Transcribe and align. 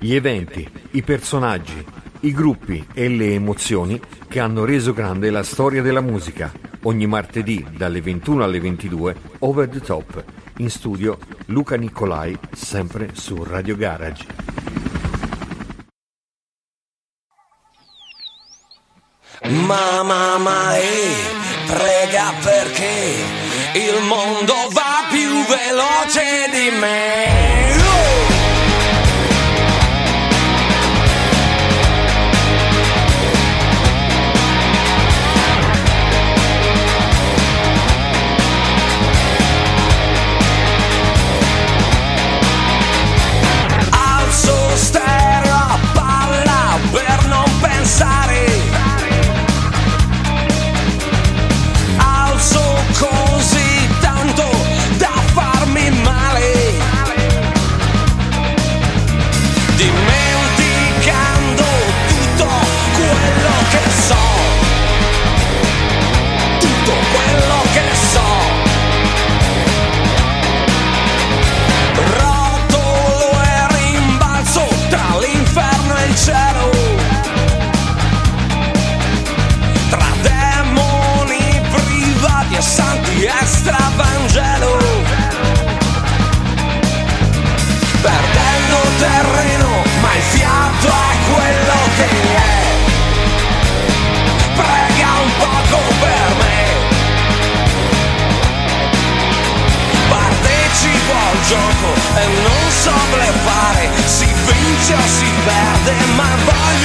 Gli 0.00 0.14
eventi, 0.14 0.64
i 0.92 1.02
personaggi, 1.02 1.84
i 2.20 2.32
gruppi 2.32 2.86
e 2.94 3.08
le 3.08 3.34
emozioni 3.34 4.00
che 4.28 4.38
hanno 4.38 4.64
reso 4.64 4.92
grande 4.92 5.28
la 5.28 5.42
storia 5.42 5.82
della 5.82 6.00
musica. 6.00 6.52
Ogni 6.82 7.06
martedì 7.08 7.66
dalle 7.76 8.00
21 8.00 8.44
alle 8.44 8.60
22, 8.60 9.16
Over 9.40 9.68
the 9.68 9.80
Top, 9.80 10.24
in 10.58 10.70
studio 10.70 11.18
Luca 11.46 11.76
Nicolai, 11.76 12.38
sempre 12.52 13.10
su 13.14 13.42
Radio 13.42 13.76
Garage. 13.76 14.26
Mamma 19.48 20.38
mai, 20.38 20.82
prega 21.66 22.32
perché 22.40 23.14
il 23.74 24.04
mondo 24.06 24.54
va 24.70 25.06
più 25.10 25.28
veloce 25.44 26.48
di 26.52 26.78
me. 26.78 27.77
side 76.28 76.57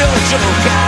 voglio 0.05 0.27
giocare 0.27 0.82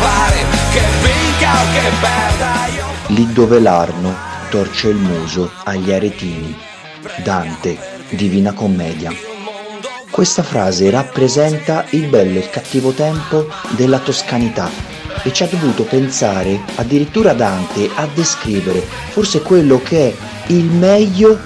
fare 0.00 0.44
Che 0.72 0.82
vinca 1.02 1.52
o 1.52 1.64
che 1.72 1.90
perda 2.00 2.66
io 2.74 2.86
Lì 3.08 3.32
dove 3.32 3.60
l'Arno 3.60 4.14
torce 4.50 4.88
il 4.88 4.96
muso 4.96 5.50
agli 5.64 5.92
aretini. 5.92 6.56
Dante, 7.22 7.78
Divina 8.10 8.52
Commedia. 8.52 9.12
Questa 10.10 10.42
frase 10.42 10.90
rappresenta 10.90 11.84
il 11.90 12.08
bello 12.08 12.38
e 12.38 12.42
il 12.42 12.50
cattivo 12.50 12.92
tempo 12.92 13.48
della 13.70 13.98
toscanità 13.98 14.70
e 15.22 15.32
ci 15.32 15.42
ha 15.42 15.46
dovuto 15.46 15.84
pensare 15.84 16.60
addirittura 16.76 17.32
Dante 17.32 17.90
a 17.94 18.06
descrivere 18.12 18.80
forse 18.80 19.42
quello 19.42 19.80
che 19.82 20.08
è 20.08 20.52
il 20.52 20.64
meglio 20.64 21.38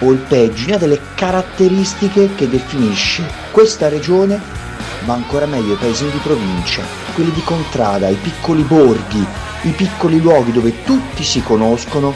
o 0.00 0.10
il 0.10 0.18
peggio, 0.18 0.68
una 0.68 0.76
delle 0.76 1.00
caratteristiche 1.14 2.34
che 2.34 2.48
definisce 2.48 3.22
questa 3.50 3.88
regione, 3.88 4.40
ma 5.04 5.14
ancora 5.14 5.46
meglio 5.46 5.74
i 5.74 5.76
paesini 5.76 6.10
di 6.10 6.18
provincia, 6.18 6.82
quelli 7.14 7.32
di 7.32 7.42
contrada, 7.42 8.08
i 8.08 8.18
piccoli 8.20 8.62
borghi, 8.62 9.24
i 9.62 9.70
piccoli 9.70 10.20
luoghi 10.20 10.52
dove 10.52 10.82
tutti 10.84 11.22
si 11.22 11.42
conoscono, 11.42 12.14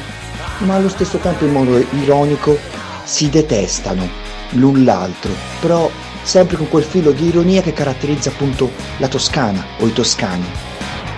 ma 0.58 0.74
allo 0.74 0.88
stesso 0.88 1.18
tempo 1.18 1.44
in 1.44 1.52
modo 1.52 1.78
ironico 2.00 2.58
si 3.04 3.28
detestano 3.30 4.08
l'un 4.50 4.84
l'altro, 4.84 5.30
però 5.60 5.90
sempre 6.22 6.56
con 6.56 6.68
quel 6.68 6.84
filo 6.84 7.12
di 7.12 7.28
ironia 7.28 7.62
che 7.62 7.72
caratterizza 7.72 8.30
appunto 8.30 8.70
la 8.98 9.08
Toscana 9.08 9.64
o 9.78 9.86
i 9.86 9.92
toscani. 9.92 10.44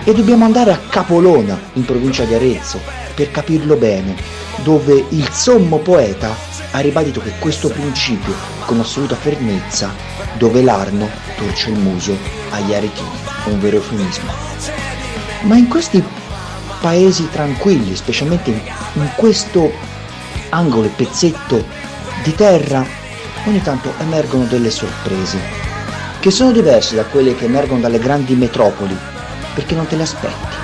E 0.03 0.13
dobbiamo 0.13 0.45
andare 0.45 0.71
a 0.71 0.77
Capolona, 0.77 1.59
in 1.73 1.85
provincia 1.85 2.23
di 2.23 2.33
Arezzo, 2.33 2.79
per 3.15 3.31
capirlo 3.31 3.75
bene, 3.75 4.15
dove 4.63 5.05
il 5.09 5.29
sommo 5.31 5.79
poeta 5.79 6.35
ha 6.71 6.79
ribadito 6.79 7.19
che 7.21 7.33
questo 7.39 7.69
principio, 7.69 8.33
con 8.65 8.79
assoluta 8.79 9.15
fermezza, 9.15 9.93
dove 10.37 10.61
l'Arno 10.61 11.09
torce 11.37 11.69
il 11.69 11.77
muso 11.77 12.15
agli 12.51 12.73
aretini, 12.73 13.18
un 13.51 13.59
vero 13.59 13.77
eufemismo. 13.77 14.31
Ma 15.41 15.55
in 15.55 15.67
questi 15.67 16.03
paesi 16.79 17.29
tranquilli, 17.29 17.95
specialmente 17.95 18.49
in, 18.93 19.09
questo 19.15 19.71
angolo 20.49 20.87
e 20.87 20.91
pezzetto 20.95 21.63
di 22.23 22.33
terra, 22.35 22.85
ogni 23.45 23.61
tanto 23.61 23.93
emergono 23.99 24.45
delle 24.45 24.69
sorprese, 24.69 25.39
che 26.19 26.31
sono 26.31 26.51
diverse 26.51 26.95
da 26.95 27.05
quelle 27.05 27.35
che 27.35 27.45
emergono 27.45 27.81
dalle 27.81 27.99
grandi 27.99 28.35
metropoli, 28.35 28.97
perché 29.53 29.75
non 29.75 29.87
te 29.87 29.95
le 29.95 30.03
aspetti. 30.03 30.55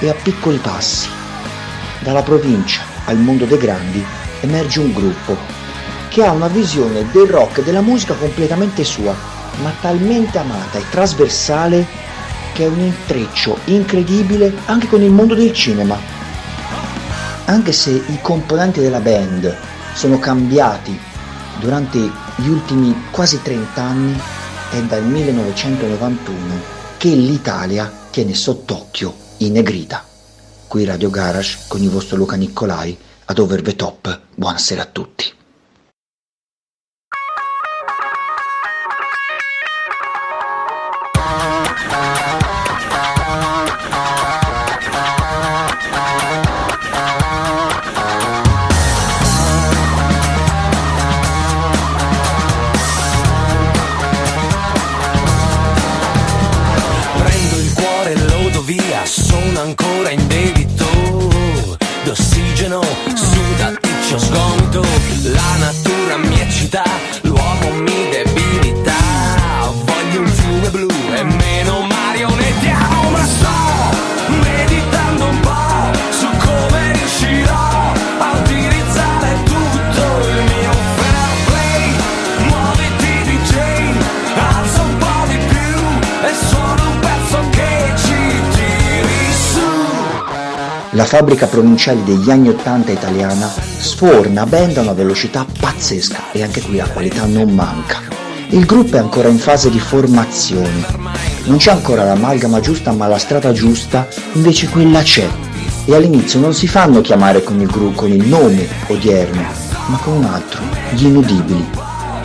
E 0.00 0.08
a 0.08 0.14
piccoli 0.14 0.58
passi, 0.58 1.08
dalla 2.00 2.22
provincia 2.22 2.82
al 3.04 3.18
mondo 3.18 3.44
dei 3.44 3.58
grandi, 3.58 4.04
emerge 4.40 4.80
un 4.80 4.92
gruppo 4.92 5.36
che 6.08 6.24
ha 6.24 6.32
una 6.32 6.48
visione 6.48 7.08
del 7.12 7.26
rock 7.26 7.58
e 7.58 7.62
della 7.62 7.82
musica 7.82 8.14
completamente 8.14 8.84
sua, 8.84 9.14
ma 9.62 9.72
talmente 9.80 10.38
amata 10.38 10.78
e 10.78 10.88
trasversale 10.90 11.86
che 12.52 12.64
è 12.64 12.68
un 12.68 12.80
intreccio 12.80 13.58
incredibile 13.66 14.52
anche 14.66 14.86
con 14.88 15.02
il 15.02 15.10
mondo 15.10 15.34
del 15.34 15.52
cinema. 15.52 15.98
Anche 17.46 17.72
se 17.72 17.90
i 17.90 18.18
componenti 18.20 18.80
della 18.80 19.00
band 19.00 19.56
sono 19.94 20.18
cambiati 20.18 20.98
durante 21.58 21.98
gli 22.36 22.48
ultimi 22.48 23.06
quasi 23.10 23.40
30 23.42 23.82
anni, 23.82 24.20
è 24.70 24.80
dal 24.82 25.04
1991 25.04 26.78
che 26.96 27.08
l'Italia 27.08 27.90
tiene 28.10 28.34
sott'occhio 28.34 29.14
i 29.38 29.50
Negrita. 29.50 30.04
Qui 30.66 30.84
Radio 30.84 31.10
Garage 31.10 31.58
con 31.66 31.82
il 31.82 31.90
vostro 31.90 32.16
Luca 32.16 32.36
Nicolai 32.36 32.96
ad 33.24 33.38
Over 33.38 33.62
the 33.62 33.74
Top. 33.74 34.20
Buonasera 34.34 34.82
a 34.82 34.86
tutti. 34.86 35.38
La 91.00 91.06
fabbrica 91.06 91.46
provinciale 91.46 92.04
degli 92.04 92.30
anni 92.30 92.50
80 92.50 92.92
italiana 92.92 93.48
sforna 93.48 94.44
band 94.44 94.76
a 94.76 94.82
una 94.82 94.92
velocità 94.92 95.46
pazzesca 95.58 96.24
e 96.30 96.42
anche 96.42 96.60
qui 96.60 96.76
la 96.76 96.86
qualità 96.86 97.24
non 97.24 97.48
manca. 97.54 98.02
Il 98.50 98.66
gruppo 98.66 98.96
è 98.96 98.98
ancora 98.98 99.28
in 99.28 99.38
fase 99.38 99.70
di 99.70 99.80
formazione. 99.80 100.84
Non 101.44 101.56
c'è 101.56 101.70
ancora 101.70 102.04
l'amalgama 102.04 102.60
giusta, 102.60 102.92
ma 102.92 103.06
la 103.06 103.16
strada 103.16 103.50
giusta 103.52 104.06
invece 104.34 104.68
quella 104.68 105.00
c'è. 105.00 105.26
E 105.86 105.94
all'inizio 105.94 106.38
non 106.38 106.52
si 106.52 106.68
fanno 106.68 107.00
chiamare 107.00 107.42
con 107.42 107.58
il 107.58 107.68
gruppo 107.68 108.00
con 108.00 108.12
il 108.12 108.28
nome 108.28 108.68
odierno, 108.88 109.42
ma 109.86 109.96
con 109.96 110.16
un 110.18 110.24
altro, 110.24 110.60
gli 110.90 111.06
inudibili. 111.06 111.66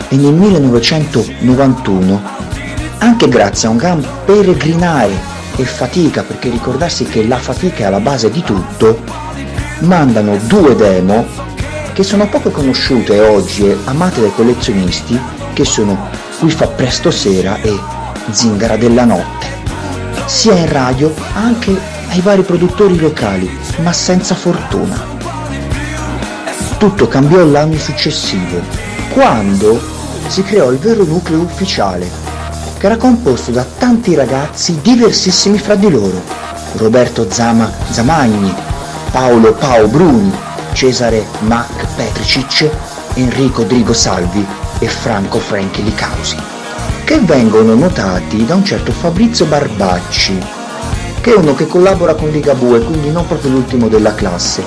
E 0.08 0.16
nel 0.16 0.34
1991, 0.34 2.22
anche 2.98 3.26
grazie 3.30 3.68
a 3.68 3.70
un 3.70 3.78
gran 3.78 4.06
peregrinare 4.26 5.35
e 5.56 5.64
fatica, 5.64 6.22
perché 6.22 6.50
ricordarsi 6.50 7.04
che 7.04 7.26
la 7.26 7.38
fatica 7.38 7.84
è 7.84 7.86
alla 7.86 8.00
base 8.00 8.30
di 8.30 8.42
tutto, 8.42 9.02
mandano 9.80 10.36
due 10.44 10.74
demo 10.76 11.26
che 11.92 12.02
sono 12.02 12.28
poco 12.28 12.50
conosciute 12.50 13.20
oggi 13.20 13.66
e 13.66 13.76
amate 13.84 14.20
dai 14.20 14.32
collezionisti, 14.34 15.18
che 15.54 15.64
sono 15.64 16.24
Qui 16.38 16.50
fa 16.50 16.66
presto 16.66 17.10
sera 17.10 17.58
e 17.62 17.74
Zingara 18.30 18.76
della 18.76 19.06
notte. 19.06 19.46
Sia 20.26 20.54
in 20.54 20.70
radio 20.70 21.14
anche 21.32 21.74
ai 22.10 22.20
vari 22.20 22.42
produttori 22.42 22.98
locali, 22.98 23.50
ma 23.78 23.90
senza 23.92 24.34
fortuna. 24.34 25.02
Tutto 26.76 27.08
cambiò 27.08 27.42
l'anno 27.42 27.78
successivo, 27.78 28.60
quando 29.14 29.80
si 30.26 30.42
creò 30.42 30.70
il 30.70 30.78
vero 30.78 31.04
nucleo 31.04 31.40
ufficiale, 31.40 32.25
che 32.78 32.86
era 32.86 32.96
composto 32.96 33.50
da 33.50 33.64
tanti 33.64 34.14
ragazzi 34.14 34.78
diversissimi 34.82 35.58
fra 35.58 35.74
di 35.74 35.90
loro. 35.90 36.22
Roberto 36.74 37.30
Zama 37.30 37.70
Zamagni, 37.90 38.54
Paolo 39.10 39.54
Pao 39.54 39.86
Bruni, 39.88 40.30
Cesare 40.72 41.24
Mac 41.40 41.86
Petricic, 41.96 42.70
Enrico 43.14 43.62
Drigo 43.62 43.94
Salvi 43.94 44.44
e 44.78 44.88
Franco 44.88 45.38
Franchi 45.38 45.82
Licausi, 45.82 46.36
che 47.04 47.18
vengono 47.20 47.74
notati 47.74 48.44
da 48.44 48.54
un 48.56 48.64
certo 48.64 48.92
Fabrizio 48.92 49.46
Barbacci, 49.46 50.38
che 51.22 51.32
è 51.32 51.36
uno 51.36 51.54
che 51.54 51.66
collabora 51.66 52.14
con 52.14 52.28
Ligabue, 52.28 52.80
quindi 52.80 53.10
non 53.10 53.26
proprio 53.26 53.52
l'ultimo 53.52 53.88
della 53.88 54.14
classe. 54.14 54.62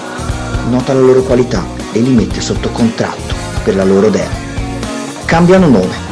Nota 0.68 0.94
la 0.94 1.00
loro 1.00 1.22
qualità 1.22 1.64
e 1.92 2.00
li 2.00 2.14
mette 2.14 2.42
sotto 2.42 2.70
contratto 2.70 3.36
per 3.64 3.76
la 3.76 3.84
loro 3.84 4.10
demo. 4.10 4.48
Cambiano 5.26 5.68
nome 5.68 6.09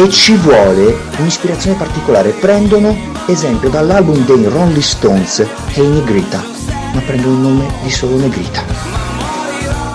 e 0.00 0.08
ci 0.10 0.36
vuole 0.36 0.96
un'ispirazione 1.18 1.76
particolare. 1.76 2.30
Prendono 2.30 2.96
esempio 3.26 3.68
dall'album 3.68 4.24
dei 4.24 4.44
Rolling 4.44 4.78
Stones 4.78 5.44
Hey 5.74 5.88
Negrita, 5.88 6.40
ma 6.94 7.00
prendono 7.00 7.34
il 7.34 7.40
nome 7.40 7.66
di 7.82 7.90
solo 7.90 8.16
Negrita. 8.16 8.62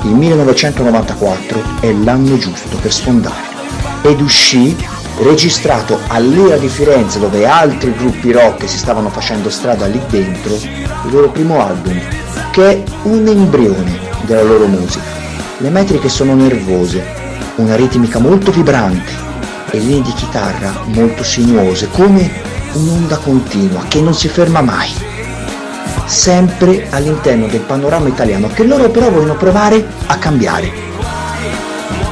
Il 0.04 0.12
1994 0.12 1.64
è 1.80 1.94
l'anno 1.94 2.38
giusto 2.38 2.76
per 2.78 2.92
sfondare 2.92 3.52
ed 4.02 4.20
uscì 4.20 4.76
registrato 5.20 5.98
all'era 6.08 6.58
di 6.58 6.68
Firenze 6.68 7.20
dove 7.20 7.46
altri 7.46 7.94
gruppi 7.96 8.34
rock 8.34 8.68
si 8.68 8.78
stavano 8.78 9.10
facendo 9.10 9.50
strada 9.50 9.86
lì 9.86 10.02
dentro 10.10 10.54
il 10.56 11.12
loro 11.12 11.30
primo 11.30 11.66
album 11.66 11.98
che 12.52 12.70
è 12.70 12.84
un 13.04 13.26
embrione 13.26 14.00
della 14.26 14.44
loro 14.44 14.68
musica. 14.68 15.22
Le 15.60 15.70
metriche 15.70 16.10
sono 16.10 16.36
nervose, 16.36 17.02
una 17.56 17.76
ritmica 17.76 18.20
molto 18.20 18.52
vibrante 18.52 19.23
e 19.74 19.80
linee 19.80 20.04
di 20.04 20.14
chitarra 20.14 20.84
molto 20.86 21.24
sinuose 21.24 21.90
come 21.90 22.30
un'onda 22.74 23.18
continua 23.18 23.84
che 23.88 24.02
non 24.02 24.14
si 24.14 24.28
ferma 24.28 24.62
mai 24.62 24.92
sempre 26.06 26.88
all'interno 26.92 27.48
del 27.48 27.62
panorama 27.62 28.08
italiano 28.08 28.48
che 28.48 28.64
loro 28.64 28.90
però 28.90 29.10
vogliono 29.10 29.36
provare 29.36 29.84
a 30.06 30.18
cambiare. 30.18 30.72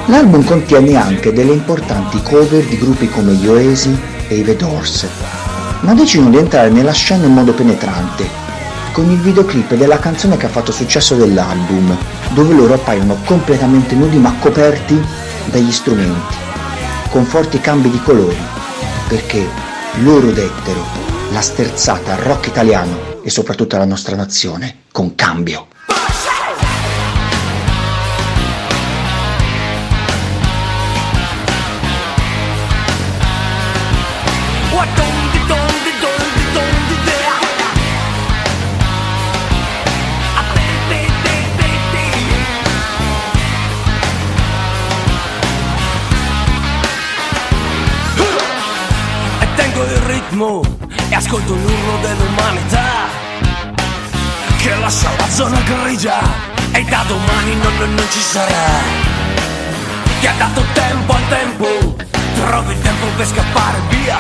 L'album 0.08 0.44
contiene 0.44 0.96
anche 0.96 1.32
delle 1.32 1.54
importanti 1.54 2.22
cover 2.24 2.66
di 2.66 2.78
gruppi 2.78 3.08
come 3.08 3.34
gli 3.34 3.48
Oesi 3.48 3.98
e 4.28 4.36
i 4.36 4.44
The 4.44 4.56
Doors, 4.56 5.08
ma 5.82 5.94
decidono 5.94 6.32
di 6.32 6.38
entrare 6.38 6.70
nella 6.70 6.92
scena 6.92 7.26
in 7.26 7.34
modo 7.34 7.54
penetrante, 7.54 8.28
con 8.92 9.10
il 9.10 9.20
videoclip 9.20 9.76
della 9.76 10.00
canzone 10.00 10.36
che 10.38 10.48
ha 10.48 10.50
fatto 10.50 10.72
successo 10.72 11.16
dell'album, 11.16 11.96
dove 12.32 12.54
loro 12.54 12.74
appaiono 12.74 13.18
completamente 13.26 13.96
nudi 13.96 14.18
ma 14.18 14.34
coperti 14.40 15.00
dagli 15.46 15.72
strumenti, 15.72 16.36
con 17.12 17.26
forti 17.26 17.60
cambi 17.60 17.90
di 17.90 18.00
colori, 18.00 18.38
perché 19.10 19.46
loro 20.02 20.32
dettero 20.32 20.82
la 21.32 21.42
sterzata 21.42 22.14
al 22.14 22.20
rock 22.20 22.48
italiano 22.48 23.22
e 23.22 23.30
soprattutto 23.30 23.76
alla 23.76 23.86
nostra 23.86 24.16
nazione 24.16 24.84
con 24.94 25.14
cambio. 25.16 25.68
Ascolto 51.22 51.54
l'urlo 51.54 51.98
dell'umanità 52.02 52.84
che 54.58 54.76
lascia 54.80 55.10
la 55.18 55.30
zona 55.30 55.60
grigia 55.62 56.20
e 56.72 56.84
da 56.84 57.04
domani 57.08 57.56
non, 57.62 57.78
non, 57.78 57.94
non 57.94 58.06
ci 58.10 58.20
sarà. 58.20 58.70
Ti 60.20 60.28
ha 60.28 60.34
dato 60.38 60.64
tempo 60.74 61.14
al 61.14 61.28
tempo, 61.30 61.96
trovi 62.36 62.74
il 62.74 62.82
tempo 62.82 63.06
per 63.16 63.28
scappare 63.28 63.78
via. 63.90 64.18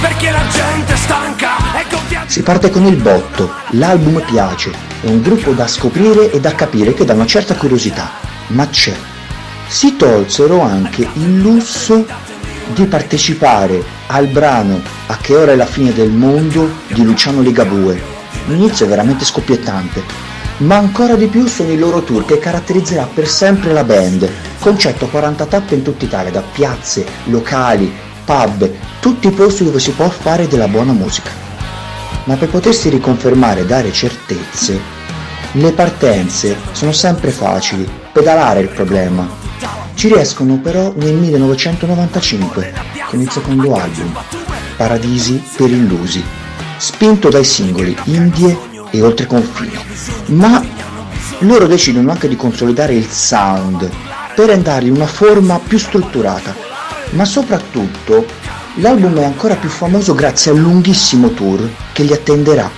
Perché 0.00 0.30
la 0.30 0.46
gente 0.48 0.92
è 0.92 0.96
stanca 0.96 1.80
e 1.80 1.86
contiene... 1.90 2.24
Si 2.28 2.42
parte 2.42 2.70
con 2.70 2.86
il 2.86 2.96
botto, 2.96 3.52
l'album 3.70 4.22
piace, 4.24 4.70
è 5.00 5.08
un 5.08 5.22
gruppo 5.22 5.50
da 5.52 5.66
scoprire 5.66 6.30
e 6.30 6.38
da 6.40 6.54
capire 6.54 6.94
che 6.94 7.04
dà 7.04 7.14
una 7.14 7.26
certa 7.26 7.56
curiosità, 7.56 8.10
ma 8.48 8.68
c'è. 8.68 8.96
Si 9.66 9.96
tolsero 9.96 10.60
anche 10.60 11.08
il 11.14 11.40
lusso 11.40 12.30
di 12.74 12.86
partecipare 12.86 13.82
al 14.06 14.26
brano 14.26 14.80
A 15.06 15.16
che 15.16 15.34
ora 15.34 15.52
è 15.52 15.56
la 15.56 15.66
fine 15.66 15.92
del 15.92 16.10
mondo 16.10 16.70
di 16.88 17.02
Luciano 17.02 17.40
Ligabue. 17.40 18.00
L'inizio 18.46 18.86
è 18.86 18.88
veramente 18.88 19.24
scoppiettante, 19.24 20.02
ma 20.58 20.76
ancora 20.76 21.14
di 21.14 21.26
più 21.26 21.46
sono 21.46 21.70
i 21.70 21.78
loro 21.78 22.02
tour 22.02 22.24
che 22.24 22.38
caratterizzerà 22.38 23.08
per 23.12 23.28
sempre 23.28 23.72
la 23.72 23.84
band. 23.84 24.28
Concetto 24.58 25.06
40 25.06 25.46
tappe 25.46 25.74
in 25.74 25.82
tutta 25.82 26.04
Italia, 26.04 26.30
da 26.30 26.42
piazze, 26.42 27.04
locali, 27.24 27.92
pub, 28.24 28.70
tutti 29.00 29.26
i 29.26 29.32
posti 29.32 29.64
dove 29.64 29.80
si 29.80 29.90
può 29.90 30.08
fare 30.08 30.48
della 30.48 30.68
buona 30.68 30.92
musica. 30.92 31.30
Ma 32.24 32.36
per 32.36 32.48
potersi 32.48 32.88
riconfermare 32.88 33.60
e 33.60 33.66
dare 33.66 33.92
certezze, 33.92 35.00
le 35.52 35.72
partenze 35.72 36.56
sono 36.72 36.92
sempre 36.92 37.30
facili, 37.30 37.86
pedalare 38.12 38.60
è 38.60 38.62
il 38.62 38.68
problema. 38.68 39.41
Ci 39.94 40.08
riescono 40.08 40.58
però 40.58 40.92
nel 40.96 41.14
1995, 41.14 42.72
che 43.08 43.16
inizia 43.16 43.40
con 43.40 43.56
due 43.56 43.78
album, 43.78 44.12
Paradisi 44.76 45.42
per 45.56 45.70
illusi, 45.70 46.24
spinto 46.76 47.28
dai 47.28 47.44
singoli 47.44 47.96
Indie 48.04 48.58
e 48.90 49.00
Oltre 49.02 49.26
confine. 49.26 49.78
Ma 50.26 50.62
loro 51.40 51.66
decidono 51.66 52.10
anche 52.10 52.28
di 52.28 52.36
consolidare 52.36 52.94
il 52.94 53.08
sound 53.08 53.88
per 54.34 54.56
dargli 54.58 54.90
una 54.90 55.06
forma 55.06 55.58
più 55.58 55.78
strutturata, 55.78 56.54
ma 57.10 57.24
soprattutto 57.24 58.26
l'album 58.76 59.18
è 59.18 59.24
ancora 59.24 59.54
più 59.54 59.68
famoso 59.68 60.14
grazie 60.14 60.50
al 60.50 60.58
lunghissimo 60.58 61.30
tour 61.30 61.68
che 61.92 62.02
li 62.02 62.12
attenderà, 62.12 62.70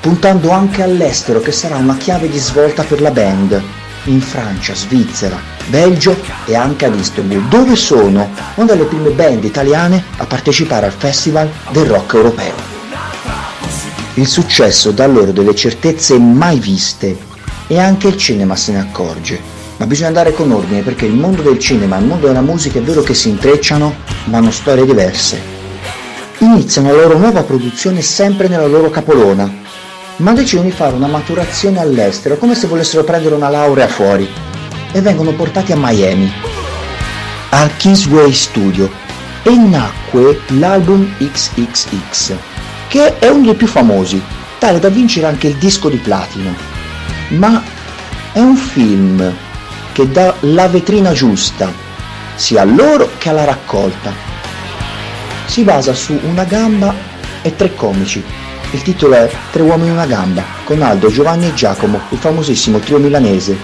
puntando 0.00 0.50
anche 0.50 0.82
all'estero 0.82 1.40
che 1.40 1.52
sarà 1.52 1.76
una 1.76 1.96
chiave 1.96 2.28
di 2.28 2.38
svolta 2.38 2.82
per 2.82 3.00
la 3.00 3.10
band, 3.10 3.62
in 4.04 4.20
Francia, 4.20 4.74
Svizzera, 4.74 5.38
Belgio 5.66 6.16
e 6.46 6.54
anche 6.54 6.86
ad 6.86 6.98
Istanbul, 6.98 7.48
dove 7.48 7.76
sono 7.76 8.30
una 8.54 8.66
delle 8.66 8.84
prime 8.84 9.10
band 9.10 9.44
italiane 9.44 10.02
a 10.16 10.24
partecipare 10.24 10.86
al 10.86 10.92
Festival 10.92 11.50
del 11.70 11.86
Rock 11.86 12.14
Europeo. 12.14 12.54
Il 14.14 14.26
successo 14.26 14.90
dà 14.90 15.06
loro 15.06 15.32
delle 15.32 15.54
certezze 15.54 16.18
mai 16.18 16.58
viste 16.58 17.16
e 17.66 17.78
anche 17.78 18.08
il 18.08 18.16
cinema 18.16 18.56
se 18.56 18.72
ne 18.72 18.80
accorge. 18.80 19.40
Ma 19.76 19.86
bisogna 19.86 20.08
andare 20.08 20.32
con 20.32 20.50
ordine 20.50 20.82
perché 20.82 21.06
il 21.06 21.14
mondo 21.14 21.40
del 21.40 21.58
cinema 21.58 21.96
e 21.96 22.00
il 22.00 22.06
mondo 22.06 22.26
della 22.26 22.42
musica 22.42 22.78
è 22.78 22.82
vero 22.82 23.02
che 23.02 23.14
si 23.14 23.28
intrecciano, 23.28 23.94
ma 24.24 24.38
hanno 24.38 24.50
storie 24.50 24.84
diverse. 24.84 25.40
Iniziano 26.38 26.90
la 26.90 27.02
loro 27.02 27.18
nuova 27.18 27.42
produzione 27.44 28.02
sempre 28.02 28.48
nella 28.48 28.66
loro 28.66 28.90
capolona, 28.90 29.50
ma 30.16 30.32
decidono 30.32 30.68
di 30.68 30.74
fare 30.74 30.94
una 30.94 31.06
maturazione 31.06 31.80
all'estero 31.80 32.36
come 32.36 32.54
se 32.54 32.66
volessero 32.66 33.04
prendere 33.04 33.34
una 33.34 33.48
laurea 33.48 33.88
fuori 33.88 34.28
e 34.92 35.00
vengono 35.00 35.32
portati 35.32 35.72
a 35.72 35.76
Miami, 35.76 36.30
al 37.50 37.76
Kingsway 37.76 38.32
Studio 38.32 38.90
e 39.42 39.56
nacque 39.56 40.40
l'album 40.48 41.14
XXX, 41.18 42.34
che 42.88 43.18
è 43.18 43.28
uno 43.28 43.44
dei 43.46 43.54
più 43.54 43.66
famosi, 43.66 44.22
tale 44.58 44.78
da 44.78 44.88
vincere 44.88 45.26
anche 45.26 45.48
il 45.48 45.56
disco 45.56 45.88
di 45.88 45.96
platino. 45.96 46.54
Ma 47.28 47.62
è 48.32 48.40
un 48.40 48.56
film 48.56 49.34
che 49.92 50.10
dà 50.10 50.34
la 50.40 50.68
vetrina 50.68 51.12
giusta, 51.12 51.72
sia 52.34 52.62
a 52.62 52.64
loro 52.64 53.10
che 53.18 53.28
alla 53.28 53.44
raccolta. 53.44 54.12
Si 55.46 55.62
basa 55.62 55.94
su 55.94 56.18
una 56.22 56.44
gamba 56.44 56.94
e 57.42 57.56
tre 57.56 57.74
comici. 57.74 58.22
Il 58.72 58.82
titolo 58.82 59.14
è 59.14 59.28
Tre 59.50 59.62
uomini 59.62 59.88
in 59.88 59.94
una 59.94 60.06
gamba, 60.06 60.44
con 60.62 60.80
Aldo, 60.80 61.10
Giovanni 61.10 61.48
e 61.48 61.54
Giacomo, 61.54 62.02
il 62.10 62.18
famosissimo 62.18 62.78
trio 62.78 62.98
milanese, 62.98 63.58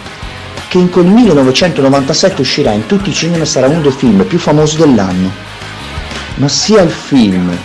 che 0.67 0.79
in 0.79 0.91
quel 0.91 1.07
1997 1.07 2.41
uscirà 2.41 2.73
in 2.73 2.87
tutti 2.87 3.11
i 3.11 3.13
cinema 3.13 3.45
e 3.45 3.47
sarà 3.47 3.69
uno 3.69 3.83
dei 3.83 3.93
film 3.93 4.25
più 4.25 4.39
famosi 4.41 4.77
dell'anno. 4.77 5.31
Ma 6.35 6.49
sia 6.49 6.83
il 6.83 6.91
film 6.91 7.57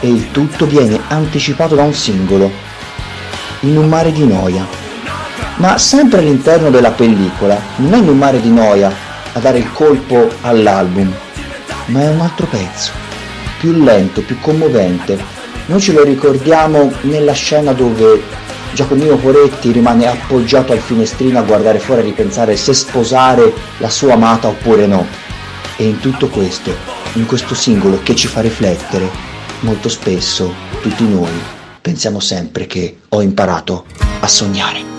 e 0.00 0.08
il 0.08 0.30
tutto 0.30 0.66
viene 0.66 1.00
anticipato 1.08 1.74
da 1.74 1.84
un 1.84 1.94
singolo, 1.94 2.52
In 3.60 3.78
un 3.78 3.88
mare 3.88 4.12
di 4.12 4.26
noia. 4.26 4.66
Ma 5.56 5.78
sempre 5.78 6.18
all'interno 6.18 6.68
della 6.68 6.90
pellicola 6.90 7.58
non 7.76 7.94
è 7.94 7.96
In 7.96 8.08
un 8.08 8.18
mare 8.18 8.42
di 8.42 8.50
noia 8.50 8.92
a 9.32 9.38
dare 9.38 9.58
il 9.58 9.72
colpo 9.72 10.28
all'album, 10.42 11.10
ma 11.86 12.02
è 12.02 12.08
un 12.10 12.20
altro 12.20 12.46
pezzo, 12.46 12.92
più 13.58 13.72
lento, 13.72 14.20
più 14.20 14.38
commovente. 14.38 15.37
Noi 15.68 15.80
ce 15.82 15.92
lo 15.92 16.02
ricordiamo 16.02 16.90
nella 17.02 17.34
scena 17.34 17.74
dove 17.74 18.22
Giacomino 18.72 19.16
Poretti 19.16 19.70
rimane 19.70 20.06
appoggiato 20.06 20.72
al 20.72 20.78
finestrino 20.78 21.38
a 21.38 21.42
guardare 21.42 21.78
fuori 21.78 22.00
e 22.00 22.04
ripensare 22.04 22.56
se 22.56 22.72
sposare 22.72 23.52
la 23.76 23.90
sua 23.90 24.14
amata 24.14 24.48
oppure 24.48 24.86
no. 24.86 25.06
E 25.76 25.84
in 25.84 26.00
tutto 26.00 26.28
questo, 26.28 26.74
in 27.14 27.26
questo 27.26 27.54
singolo 27.54 28.00
che 28.02 28.14
ci 28.14 28.28
fa 28.28 28.40
riflettere, 28.40 29.10
molto 29.60 29.90
spesso 29.90 30.54
tutti 30.80 31.06
noi 31.06 31.28
pensiamo 31.82 32.18
sempre 32.18 32.66
che 32.66 33.00
ho 33.10 33.20
imparato 33.20 33.84
a 34.20 34.26
sognare. 34.26 34.97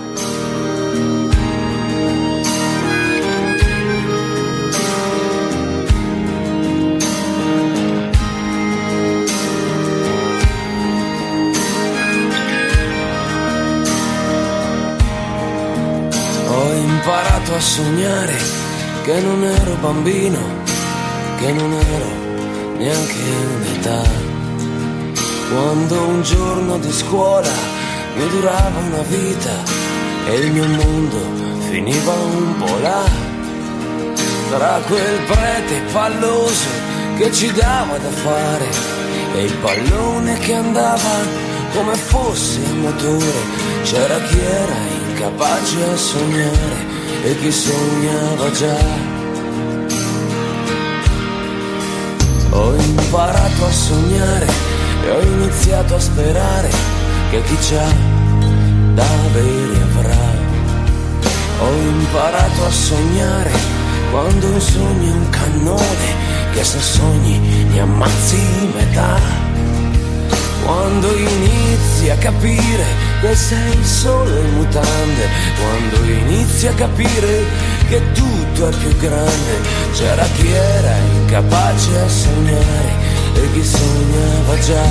Sognare 17.60 18.36
che 19.04 19.20
non 19.20 19.44
ero 19.44 19.74
bambino, 19.80 20.38
che 21.38 21.52
non 21.52 21.72
ero 21.72 22.10
neanche 22.78 23.12
in 23.12 23.76
età. 23.76 24.02
Quando 25.52 26.00
un 26.06 26.22
giorno 26.22 26.78
di 26.78 26.90
scuola 26.90 27.50
mi 28.16 28.28
durava 28.28 28.78
una 28.78 29.02
vita 29.02 29.50
e 30.26 30.36
il 30.36 30.52
mio 30.52 30.66
mondo 30.66 31.18
finiva 31.68 32.12
un 32.12 32.56
po' 32.56 32.78
là. 32.78 33.04
Tra 34.50 34.80
quel 34.86 35.20
prete 35.26 35.80
palloso 35.92 36.68
che 37.18 37.30
ci 37.32 37.52
dava 37.52 37.98
da 37.98 38.10
fare 38.10 38.68
e 39.34 39.44
il 39.44 39.54
pallone 39.56 40.38
che 40.38 40.54
andava 40.54 41.48
come 41.74 41.94
fosse 41.94 42.58
a 42.64 42.74
motore, 42.74 43.40
c'era 43.82 44.18
chi 44.22 44.38
era 44.40 44.76
incapace 45.08 45.82
a 45.84 45.96
sognare 45.96 46.89
e 47.22 47.36
chi 47.38 47.52
sognava 47.52 48.50
già. 48.50 48.78
Ho 52.50 52.74
imparato 52.74 53.64
a 53.64 53.70
sognare 53.70 54.46
e 55.04 55.10
ho 55.10 55.20
iniziato 55.20 55.94
a 55.94 56.00
sperare 56.00 56.70
che 57.30 57.42
chi 57.42 57.56
c'ha 57.60 57.92
da 58.94 59.04
avere 59.04 59.82
avrà. 59.82 60.28
Ho 61.60 61.72
imparato 61.72 62.64
a 62.64 62.70
sognare 62.70 63.52
quando 64.10 64.46
un 64.48 64.60
sogno 64.60 65.08
è 65.08 65.12
un 65.12 65.30
cannone 65.30 66.08
che 66.52 66.64
se 66.64 66.80
sogni 66.80 67.38
ne 67.70 67.80
ammazzi 67.80 68.38
metà. 68.74 69.18
Quando 70.64 71.16
inizi 71.16 72.10
a 72.10 72.16
capire 72.16 72.84
che 73.20 73.34
sei 73.34 73.84
solo 73.84 74.38
in 74.38 74.54
mutande, 74.54 75.28
quando 75.58 76.10
inizi 76.10 76.66
a 76.68 76.72
capire 76.74 77.44
che 77.88 78.00
tutto 78.12 78.68
è 78.68 78.76
più 78.76 78.96
grande, 78.96 79.60
c'era 79.92 80.24
chi 80.36 80.50
era 80.52 80.96
incapace 80.96 81.98
a 81.98 82.08
sognare 82.08 82.92
e 83.34 83.52
chi 83.52 83.64
sognava 83.64 84.58
già. 84.60 84.88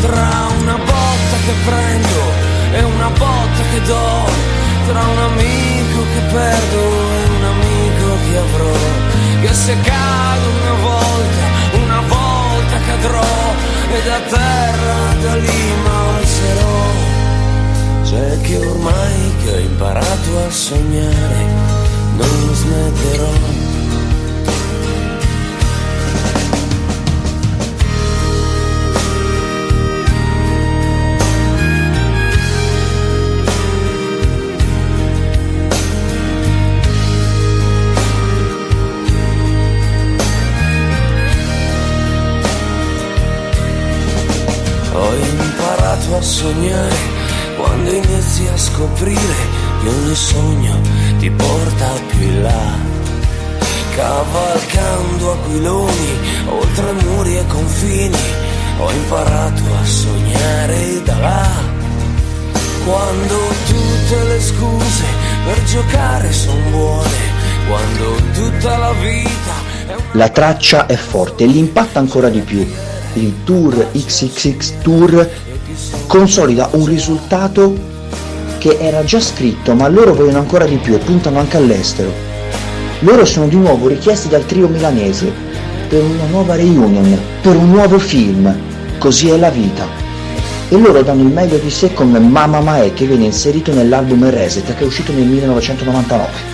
Tra 0.00 0.48
una 0.60 0.76
botta 0.76 1.36
che 1.46 1.52
prendo 1.64 2.52
e 2.72 2.82
una 2.82 3.08
botta 3.10 3.62
che 3.70 3.80
do, 3.82 4.28
tra 4.86 5.00
un 5.00 5.18
amico 5.18 6.02
che 6.12 6.20
perdo 6.32 6.78
e 6.78 7.24
un 7.36 7.44
amico 7.44 8.16
che 8.26 8.36
avrò, 8.36 8.76
che 9.40 9.54
se 9.54 9.76
cado 9.80 10.48
una 10.62 10.82
volta, 10.82 11.03
cadrò 13.04 13.54
e 13.92 14.02
da 14.02 14.20
terra 14.20 15.14
da 15.22 15.34
lì 15.36 15.62
m'alzerò. 15.84 16.82
C'è 18.04 18.40
che 18.40 18.56
ormai 18.58 19.34
che 19.42 19.52
ho 19.52 19.58
imparato 19.58 20.38
a 20.46 20.50
sognare, 20.50 21.46
non 22.16 22.54
smetterò. 22.54 23.63
Imparato 46.04 46.16
a 46.16 46.22
sognare 46.22 46.96
quando 47.56 47.90
inizi 47.90 48.46
a 48.46 48.56
scoprire 48.56 49.34
che 49.82 49.88
ogni 49.88 50.14
sogno 50.14 50.80
ti 51.18 51.30
porta 51.30 51.90
più 52.08 52.20
in 52.20 52.42
là. 52.42 52.92
Cavalcando 53.94 55.32
aquiloni 55.32 56.18
oltre 56.48 56.92
muri 56.92 57.38
e 57.38 57.46
confini, 57.46 58.18
ho 58.78 58.90
imparato 58.90 59.62
a 59.80 59.84
sognare 59.84 61.02
da 61.04 61.18
là. 61.18 61.48
Quando 62.84 63.36
tutte 63.66 64.24
le 64.24 64.40
scuse 64.40 65.04
per 65.46 65.62
giocare 65.64 66.32
sono 66.32 66.70
buone, 66.70 67.18
quando 67.68 68.16
tutta 68.34 68.76
la 68.76 68.92
vita. 68.92 69.72
La 70.12 70.28
traccia 70.28 70.86
è 70.86 70.96
forte 70.96 71.44
e 71.44 71.46
l'impatto 71.46 71.98
ancora 71.98 72.28
di 72.28 72.40
più. 72.40 72.66
Il 73.14 73.44
tour 73.44 73.90
XXX 73.92 74.72
Tour 74.82 75.30
consolida 76.06 76.68
un 76.72 76.86
risultato 76.86 77.76
che 78.58 78.78
era 78.80 79.04
già 79.04 79.20
scritto, 79.20 79.74
ma 79.74 79.88
loro 79.88 80.14
vogliono 80.14 80.38
ancora 80.38 80.64
di 80.64 80.76
più 80.76 80.94
e 80.94 80.98
puntano 80.98 81.38
anche 81.38 81.56
all'estero. 81.56 82.12
Loro 83.00 83.24
sono 83.24 83.48
di 83.48 83.56
nuovo 83.56 83.88
richiesti 83.88 84.28
dal 84.28 84.46
trio 84.46 84.68
milanese 84.68 85.30
per 85.88 86.02
una 86.02 86.26
nuova 86.30 86.54
reunion, 86.54 87.18
per 87.42 87.56
un 87.56 87.70
nuovo 87.70 87.98
film, 87.98 88.72
Così 88.98 89.28
è 89.28 89.36
la 89.36 89.50
vita. 89.50 89.86
E 90.70 90.78
loro 90.78 91.02
danno 91.02 91.22
il 91.22 91.28
meglio 91.28 91.58
di 91.58 91.68
sé 91.68 91.92
con 91.92 92.10
Mamma 92.10 92.60
Mae 92.60 92.94
che 92.94 93.04
viene 93.04 93.26
inserito 93.26 93.72
nell'album 93.74 94.30
Reset 94.30 94.64
che 94.74 94.82
è 94.82 94.86
uscito 94.86 95.12
nel 95.12 95.26
1999 95.26 96.52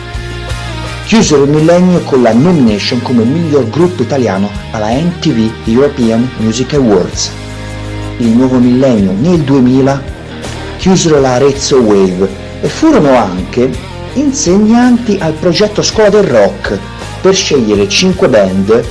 chiusero 1.04 1.42
il 1.42 1.50
millennio 1.50 2.00
con 2.02 2.22
la 2.22 2.32
nomination 2.32 3.02
come 3.02 3.24
miglior 3.24 3.68
gruppo 3.68 4.02
italiano 4.02 4.48
alla 4.70 4.90
MTV 4.90 5.68
European 5.68 6.28
Music 6.38 6.74
Awards. 6.74 7.39
Il 8.20 8.36
nuovo 8.36 8.58
millennio 8.58 9.14
nel 9.18 9.40
2000 9.40 10.02
chiusero 10.76 11.20
la 11.20 11.32
Arezzo 11.36 11.78
Wave 11.78 12.28
e 12.60 12.68
furono 12.68 13.16
anche 13.16 13.70
insegnanti 14.12 15.16
al 15.18 15.32
progetto 15.32 15.80
Scuola 15.80 16.10
del 16.10 16.24
Rock 16.24 16.78
per 17.22 17.34
scegliere 17.34 17.88
5 17.88 18.28
band 18.28 18.84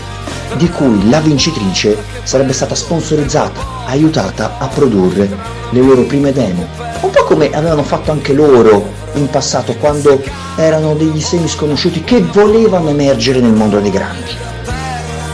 di 0.57 0.67
cui 0.71 1.07
la 1.11 1.19
vincitrice 1.19 1.95
sarebbe 2.23 2.53
stata 2.53 2.73
sponsorizzata, 2.73 3.85
aiutata 3.85 4.55
a 4.57 4.65
produrre 4.65 5.29
le 5.69 5.79
loro 5.79 6.05
prime 6.05 6.33
demo. 6.33 6.65
Un 7.01 7.11
po' 7.11 7.23
come 7.25 7.51
avevano 7.51 7.83
fatto 7.83 8.09
anche 8.09 8.33
loro 8.33 8.91
in 9.13 9.29
passato 9.29 9.75
quando 9.75 10.23
erano 10.55 10.95
degli 10.95 11.21
semi 11.21 11.47
sconosciuti 11.47 12.03
che 12.03 12.23
volevano 12.23 12.89
emergere 12.89 13.39
nel 13.41 13.53
mondo 13.53 13.79
dei 13.79 13.91
grandi. 13.91 14.31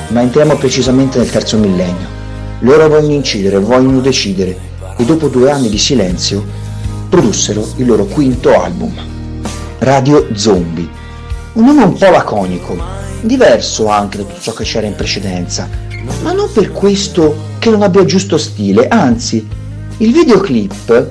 Ma 0.10 0.20
entriamo 0.20 0.58
precisamente 0.58 1.18
nel 1.18 1.32
terzo 1.32 1.58
millennio. 1.58 2.15
Loro 2.60 2.88
vogliono 2.88 3.14
incidere, 3.14 3.60
vogliono 3.60 4.00
decidere 4.00 4.58
e 4.98 5.04
dopo 5.04 5.28
due 5.28 5.52
anni 5.52 5.70
di 5.70 5.78
silenzio 5.78 6.44
produssero 7.10 7.68
il 7.78 7.86
loro 7.86 8.06
quinto 8.06 8.60
album, 8.60 8.94
Radio 9.80 10.28
Zombie. 10.34 10.88
Un 11.54 11.66
nome 11.66 11.84
un 11.84 11.98
po' 11.98 12.10
laconico, 12.10 12.78
diverso 13.22 13.88
anche 13.88 14.18
da 14.18 14.24
tutto 14.24 14.40
ciò 14.40 14.54
che 14.54 14.64
c'era 14.64 14.88
in 14.88 14.96
precedenza, 14.96 15.68
ma 16.22 16.32
non 16.32 16.50
per 16.52 16.72
questo 16.72 17.54
che 17.60 17.70
non 17.70 17.82
abbia 17.82 18.06
giusto 18.06 18.38
stile, 18.38 18.88
anzi, 18.88 19.46
il 19.98 20.12
videoclip 20.12 21.08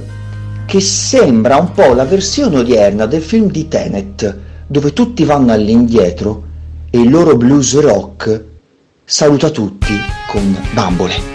che 0.67 0.81
sembra 0.81 1.57
un 1.57 1.73
po' 1.73 1.93
la 1.93 2.05
versione 2.05 2.59
odierna 2.59 3.07
del 3.07 3.23
film 3.23 3.51
di 3.51 3.69
Tenet, 3.69 4.39
dove 4.67 4.93
tutti 4.93 5.25
vanno 5.25 5.53
all'indietro 5.53 6.43
e 6.91 7.01
il 7.01 7.11
loro 7.11 7.37
blues 7.37 7.79
rock 7.81 8.45
saluta 9.05 9.51
tutti 9.51 9.93
con 10.27 10.57
bambole. 10.73 11.34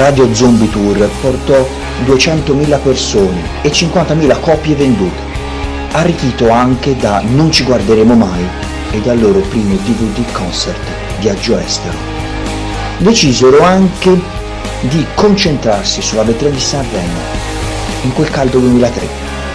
Radio 0.00 0.32
Zombie 0.32 0.70
Tour 0.70 1.10
portò 1.20 1.68
200.000 2.06 2.80
persone 2.80 3.42
e 3.60 3.68
50.000 3.70 4.40
copie 4.40 4.74
vendute, 4.74 5.20
arricchito 5.92 6.48
anche 6.48 6.96
da 6.96 7.20
Non 7.22 7.52
ci 7.52 7.64
guarderemo 7.64 8.14
mai 8.14 8.42
e 8.92 9.00
dal 9.02 9.20
loro 9.20 9.40
primo 9.40 9.74
DVD 9.74 10.24
concert 10.32 10.80
Viaggio 11.18 11.58
Estero. 11.58 11.98
Decisero 12.96 13.62
anche 13.62 14.18
di 14.80 15.04
concentrarsi 15.14 16.00
sulla 16.00 16.22
vetrina 16.22 16.54
di 16.54 16.60
Sanremo 16.60 17.18
in 18.00 18.14
quel 18.14 18.30
caldo 18.30 18.58
2003 18.58 19.06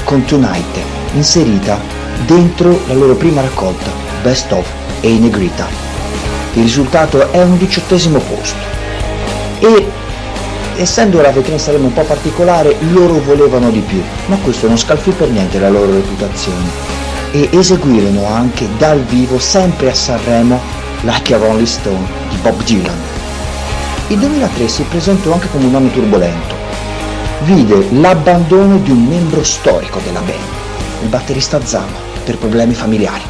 con 0.03 0.25
Tonight 0.25 0.77
inserita 1.13 1.79
dentro 2.27 2.81
la 2.85 2.93
loro 2.93 3.15
prima 3.15 3.41
raccolta 3.41 3.89
Best 4.21 4.51
of 4.51 4.71
e 5.01 5.09
Negrita. 5.09 5.65
Il 6.53 6.61
risultato 6.61 7.31
è 7.31 7.41
un 7.41 7.57
diciottesimo 7.57 8.19
posto 8.19 8.73
e 9.57 9.94
essendo 10.77 11.21
la 11.21 11.31
vetrina 11.31 11.57
Sanremo 11.57 11.87
un 11.87 11.93
po' 11.93 12.03
particolare, 12.03 12.75
loro 12.91 13.19
volevano 13.21 13.69
di 13.69 13.79
più, 13.79 14.01
ma 14.27 14.37
questo 14.37 14.67
non 14.67 14.77
scalfì 14.77 15.11
per 15.11 15.29
niente 15.29 15.59
la 15.59 15.69
loro 15.69 15.93
reputazione. 15.93 16.69
E 17.31 17.49
eseguirono 17.51 18.25
anche 18.25 18.67
dal 18.77 19.01
vivo, 19.03 19.39
sempre 19.39 19.89
a 19.89 19.93
Sanremo, 19.93 20.59
Like 21.01 21.33
a 21.33 21.37
Rolling 21.37 21.67
Stone 21.67 22.07
di 22.29 22.37
Bob 22.37 22.63
Dylan. 22.63 22.97
Il 24.07 24.19
2003 24.19 24.67
si 24.67 24.83
presentò 24.83 25.33
anche 25.33 25.49
come 25.49 25.65
un 25.65 25.75
anno 25.75 25.89
turbolento. 25.89 26.55
Vide 27.41 27.87
l'abbandono 27.91 28.77
di 28.77 28.91
un 28.91 29.03
membro 29.03 29.43
storico 29.43 29.99
della 30.03 30.21
band, 30.21 30.39
il 31.01 31.09
batterista 31.09 31.63
Zama, 31.65 31.97
per 32.23 32.37
problemi 32.37 32.73
familiari. 32.73 33.23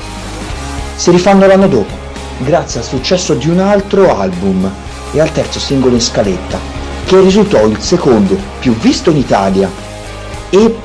Si 0.95 1.11
rifanno 1.11 1.47
l'anno 1.47 1.67
dopo, 1.67 1.93
grazie 2.39 2.79
al 2.79 2.85
successo 2.85 3.33
di 3.33 3.49
un 3.49 3.59
altro 3.59 4.17
album 4.19 4.69
e 5.11 5.19
al 5.19 5.31
terzo 5.31 5.59
singolo 5.59 5.95
in 5.95 6.01
scaletta, 6.01 6.74
che 7.05 7.19
risultò 7.21 7.67
il 7.67 7.79
secondo 7.79 8.35
più 8.59 8.73
visto 8.73 9.11
in 9.11 9.17
Italia 9.17 9.69
e 10.49 10.75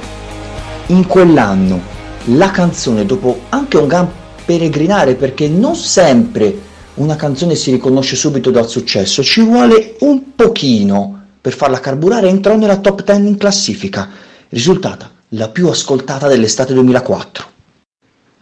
in 0.87 1.07
quell'anno 1.07 1.81
la 2.25 2.51
canzone 2.51 3.07
dopo 3.07 3.41
anche 3.49 3.79
un 3.79 3.87
gran 3.87 4.09
peregrinare 4.45 5.15
perché 5.15 5.49
non 5.49 5.75
sempre 5.75 6.69
una 6.95 7.17
canzone 7.17 7.55
si 7.55 7.71
riconosce 7.71 8.17
subito 8.17 8.51
dal 8.51 8.69
successo, 8.69 9.23
ci 9.23 9.41
vuole 9.41 9.97
un 10.01 10.35
pochino 10.35 11.23
per 11.41 11.55
farla 11.55 11.81
carburare, 11.81 12.29
entrò 12.29 12.57
nella 12.57 12.77
top 12.77 13.03
10 13.03 13.27
in 13.27 13.39
classifica, 13.39 14.11
risultata 14.51 15.11
la 15.29 15.49
più 15.49 15.69
ascoltata 15.69 16.29
dell'estate 16.29 16.75
2004. 16.75 17.45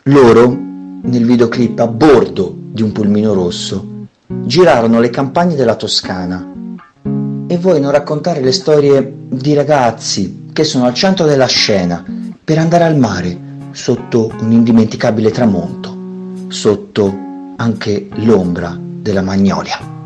Loro, 0.04 0.48
nel 1.02 1.24
videoclip 1.24 1.78
a 1.78 1.86
bordo 1.86 2.52
di 2.56 2.82
un 2.82 2.90
pulmino 2.90 3.32
rosso, 3.34 4.06
girarono 4.26 4.98
le 4.98 5.10
campagne 5.10 5.54
della 5.54 5.76
Toscana 5.76 6.47
e 7.48 7.56
vogliono 7.56 7.90
raccontare 7.90 8.40
le 8.40 8.52
storie 8.52 9.12
di 9.28 9.54
ragazzi 9.54 10.46
che 10.52 10.64
sono 10.64 10.84
al 10.84 10.94
centro 10.94 11.26
della 11.26 11.46
scena 11.46 12.04
per 12.44 12.58
andare 12.58 12.84
al 12.84 12.96
mare 12.96 13.36
sotto 13.72 14.30
un 14.40 14.52
indimenticabile 14.52 15.30
tramonto, 15.30 16.46
sotto 16.48 17.12
anche 17.56 18.08
l'ombra 18.16 18.76
della 18.78 19.22
magnolia. 19.22 19.97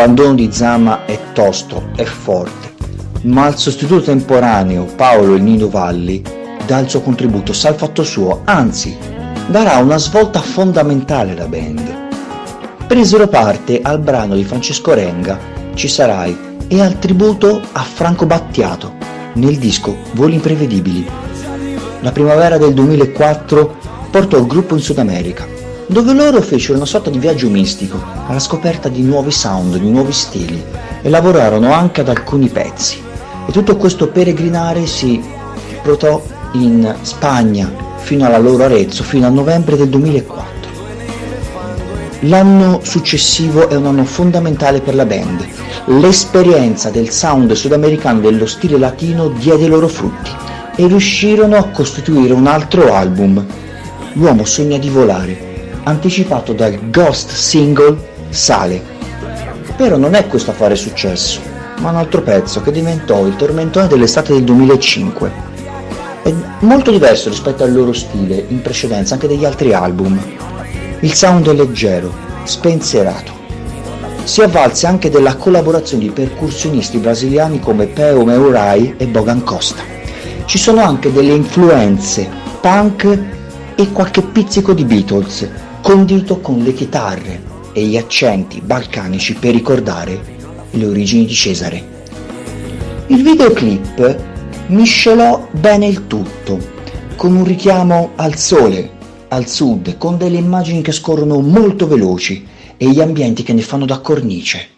L'abbandono 0.00 0.32
di 0.32 0.50
Zama 0.50 1.04
è 1.04 1.18
tosto, 1.34 1.90
è 1.94 2.04
forte, 2.04 2.72
ma 3.24 3.48
il 3.48 3.58
sostituto 3.58 4.00
temporaneo 4.00 4.86
Paolo 4.96 5.34
Il 5.34 5.42
Nino 5.42 5.68
Valli 5.68 6.22
dà 6.64 6.78
il 6.78 6.88
suo 6.88 7.02
contributo, 7.02 7.52
sa 7.52 7.68
il 7.68 7.74
fatto 7.74 8.02
suo, 8.02 8.40
anzi 8.44 8.96
darà 9.48 9.76
una 9.76 9.98
svolta 9.98 10.40
fondamentale 10.40 11.32
alla 11.32 11.46
band. 11.46 12.86
Presero 12.86 13.28
parte 13.28 13.82
al 13.82 14.00
brano 14.00 14.36
di 14.36 14.42
Francesco 14.42 14.94
Renga, 14.94 15.38
Ci 15.74 15.86
sarai, 15.86 16.34
e 16.66 16.80
al 16.80 16.98
tributo 16.98 17.60
a 17.72 17.82
Franco 17.82 18.24
Battiato 18.24 18.94
nel 19.34 19.58
disco 19.58 19.94
Voli 20.12 20.36
imprevedibili. 20.36 21.06
La 22.00 22.10
primavera 22.10 22.56
del 22.56 22.72
2004 22.72 23.76
portò 24.10 24.38
il 24.38 24.46
gruppo 24.46 24.76
in 24.76 24.80
Sud 24.80 24.96
America, 24.96 25.46
dove 25.90 26.12
loro 26.12 26.40
fecero 26.40 26.76
una 26.76 26.86
sorta 26.86 27.10
di 27.10 27.18
viaggio 27.18 27.50
mistico 27.50 28.00
alla 28.28 28.38
scoperta 28.38 28.88
di 28.88 29.02
nuovi 29.02 29.32
sound, 29.32 29.76
di 29.76 29.90
nuovi 29.90 30.12
stili 30.12 30.62
e 31.02 31.08
lavorarono 31.08 31.72
anche 31.72 32.02
ad 32.02 32.08
alcuni 32.08 32.48
pezzi. 32.48 33.02
E 33.44 33.50
tutto 33.50 33.76
questo 33.76 34.08
peregrinare 34.08 34.86
si 34.86 35.20
protò 35.82 36.24
in 36.52 36.94
Spagna 37.02 37.68
fino 37.96 38.24
alla 38.24 38.38
loro 38.38 38.62
Arezzo, 38.64 39.02
fino 39.02 39.26
a 39.26 39.30
novembre 39.30 39.76
del 39.76 39.88
2004. 39.88 40.48
L'anno 42.20 42.80
successivo 42.84 43.68
è 43.68 43.74
un 43.74 43.86
anno 43.86 44.04
fondamentale 44.04 44.80
per 44.80 44.94
la 44.94 45.06
band. 45.06 45.44
L'esperienza 45.86 46.90
del 46.90 47.10
sound 47.10 47.50
sudamericano 47.52 48.20
dello 48.20 48.46
stile 48.46 48.78
latino 48.78 49.28
diede 49.28 49.66
loro 49.66 49.88
frutti 49.88 50.30
e 50.76 50.86
riuscirono 50.86 51.56
a 51.56 51.68
costituire 51.70 52.32
un 52.32 52.46
altro 52.46 52.94
album, 52.94 53.44
L'uomo 54.14 54.44
sogna 54.44 54.76
di 54.76 54.88
volare, 54.88 55.49
anticipato 55.84 56.52
dal 56.52 56.90
ghost 56.90 57.30
single 57.30 58.08
Sale. 58.30 58.82
Però 59.76 59.96
non 59.96 60.14
è 60.14 60.26
questo 60.26 60.50
a 60.50 60.54
fare 60.54 60.76
successo, 60.76 61.40
ma 61.80 61.90
un 61.90 61.96
altro 61.96 62.22
pezzo 62.22 62.60
che 62.60 62.70
diventò 62.70 63.26
il 63.26 63.36
tormentone 63.36 63.86
dell'estate 63.86 64.32
del 64.32 64.44
2005. 64.44 65.32
È 66.22 66.32
molto 66.60 66.90
diverso 66.90 67.28
rispetto 67.28 67.64
al 67.64 67.72
loro 67.72 67.92
stile 67.92 68.44
in 68.48 68.60
precedenza 68.60 69.14
anche 69.14 69.26
degli 69.26 69.44
altri 69.44 69.72
album. 69.72 70.20
Il 71.00 71.14
sound 71.14 71.48
è 71.48 71.54
leggero, 71.54 72.12
spensierato. 72.44 73.32
Si 74.24 74.42
avvalse 74.42 74.86
anche 74.86 75.08
della 75.08 75.36
collaborazione 75.36 76.04
di 76.04 76.10
percussionisti 76.10 76.98
brasiliani 76.98 77.58
come 77.58 77.86
Peo 77.86 78.24
Meurai 78.24 78.94
e 78.98 79.06
Bogan 79.06 79.42
Costa. 79.42 79.82
Ci 80.44 80.58
sono 80.58 80.82
anche 80.82 81.10
delle 81.10 81.32
influenze 81.32 82.28
punk 82.60 83.18
e 83.74 83.92
qualche 83.92 84.20
pizzico 84.20 84.74
di 84.74 84.84
Beatles, 84.84 85.48
condito 85.82 86.40
con 86.40 86.58
le 86.58 86.74
chitarre 86.74 87.42
e 87.72 87.84
gli 87.84 87.96
accenti 87.96 88.60
balcanici 88.60 89.34
per 89.34 89.52
ricordare 89.52 90.38
le 90.70 90.86
origini 90.86 91.24
di 91.24 91.34
Cesare. 91.34 91.98
Il 93.06 93.22
videoclip 93.22 94.18
miscelò 94.68 95.48
bene 95.52 95.86
il 95.86 96.06
tutto, 96.06 96.58
con 97.16 97.34
un 97.34 97.44
richiamo 97.44 98.10
al 98.16 98.36
sole, 98.36 98.90
al 99.28 99.48
sud, 99.48 99.96
con 99.98 100.16
delle 100.16 100.38
immagini 100.38 100.82
che 100.82 100.92
scorrono 100.92 101.40
molto 101.40 101.86
veloci 101.86 102.46
e 102.76 102.90
gli 102.90 103.00
ambienti 103.00 103.42
che 103.42 103.52
ne 103.52 103.62
fanno 103.62 103.84
da 103.84 103.98
cornice, 103.98 104.68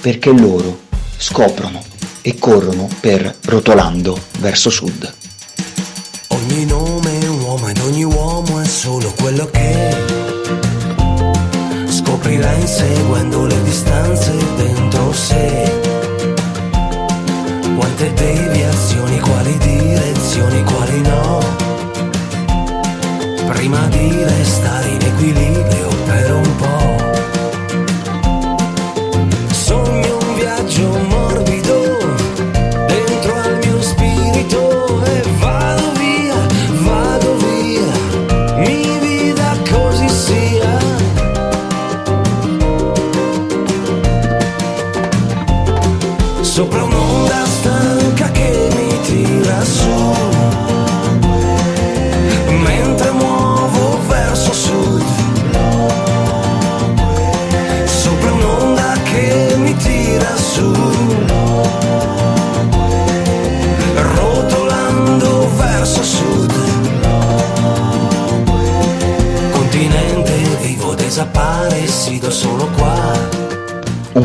perché 0.00 0.32
loro 0.32 0.80
scoprono 1.16 1.82
e 2.20 2.38
corrono 2.38 2.88
per 3.00 3.36
rotolando 3.46 4.18
verso 4.40 4.70
sud. 4.70 5.12
Ogni 6.28 6.64
nome 6.64 7.20
è 7.20 7.28
un 7.28 7.40
uomo 7.40 7.68
ed 7.68 7.78
ogni 7.78 8.04
uomo 8.04 8.60
è 8.60 8.66
solo 8.66 9.12
quello 9.16 9.46
che 9.46 10.21
scoprirà 12.22 12.52
inseguendo 12.52 13.46
le 13.46 13.62
distanze 13.64 14.32
dentro 14.56 15.12
sé. 15.12 15.72
Quante 17.76 18.12
deviazioni, 18.12 19.18
quali 19.18 19.58
direzioni, 19.58 20.62
quali 20.62 21.00
no. 21.00 21.40
Prima 23.52 23.86
di 23.88 24.22
restare 24.22 24.88
in 24.88 25.02
equilibrio 25.02 25.88
per 26.06 26.32
un 26.32 26.56
po'. 26.56 26.91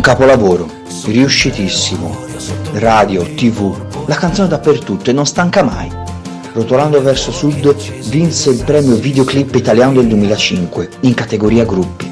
Capolavoro, 0.07 0.69
riuscitissimo. 1.07 2.15
Radio, 2.75 3.23
tv, 3.35 3.75
la 4.05 4.15
canzone 4.15 4.47
dappertutto 4.47 5.09
e 5.09 5.13
non 5.13 5.25
stanca 5.25 5.63
mai. 5.63 5.91
Rotolando 6.53 7.01
verso 7.01 7.33
sud 7.33 7.75
vinse 8.07 8.51
il 8.51 8.63
premio 8.63 8.95
videoclip 8.95 9.53
italiano 9.55 9.95
del 9.95 10.07
2005 10.07 10.89
in 11.01 11.13
categoria 11.13 11.65
gruppi. 11.65 12.09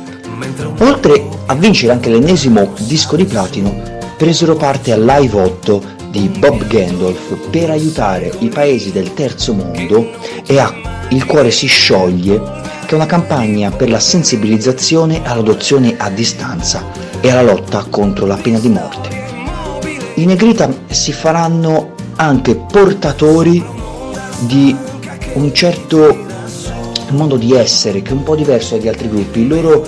Oltre 0.79 1.25
a 1.45 1.55
vincere 1.55 1.93
anche 1.93 2.09
l'ennesimo 2.09 2.73
disco 2.79 3.15
di 3.15 3.23
platino, 3.23 3.81
presero 4.17 4.57
parte 4.57 4.91
al 4.91 5.05
Live 5.05 5.39
8 5.39 5.83
di 6.09 6.27
Bob 6.37 6.67
Gandolf 6.67 7.47
per 7.49 7.69
aiutare 7.69 8.29
i 8.39 8.49
paesi 8.49 8.91
del 8.91 9.13
terzo 9.13 9.53
mondo 9.53 10.11
e 10.45 10.59
a 10.59 11.07
Il 11.11 11.25
cuore 11.25 11.49
si 11.49 11.67
scioglie, 11.67 12.41
che 12.85 12.91
è 12.91 12.95
una 12.95 13.05
campagna 13.05 13.71
per 13.71 13.89
la 13.89 14.01
sensibilizzazione 14.01 15.21
all'adozione 15.23 15.95
a 15.97 16.09
distanza 16.09 17.04
e 17.21 17.29
alla 17.29 17.41
lotta 17.41 17.85
contro 17.89 18.25
la 18.25 18.35
pena 18.35 18.59
di 18.59 18.69
morte. 18.69 19.23
I 20.15 20.25
Negrita 20.25 20.69
si 20.87 21.11
faranno 21.11 21.93
anche 22.15 22.55
portatori 22.55 23.63
di 24.39 24.75
un 25.33 25.53
certo 25.53 26.23
modo 27.09 27.35
di 27.35 27.53
essere 27.53 28.01
che 28.01 28.11
è 28.11 28.13
un 28.13 28.23
po' 28.23 28.35
diverso 28.35 28.75
dagli 28.75 28.87
altri 28.87 29.09
gruppi. 29.09 29.47
Loro 29.47 29.85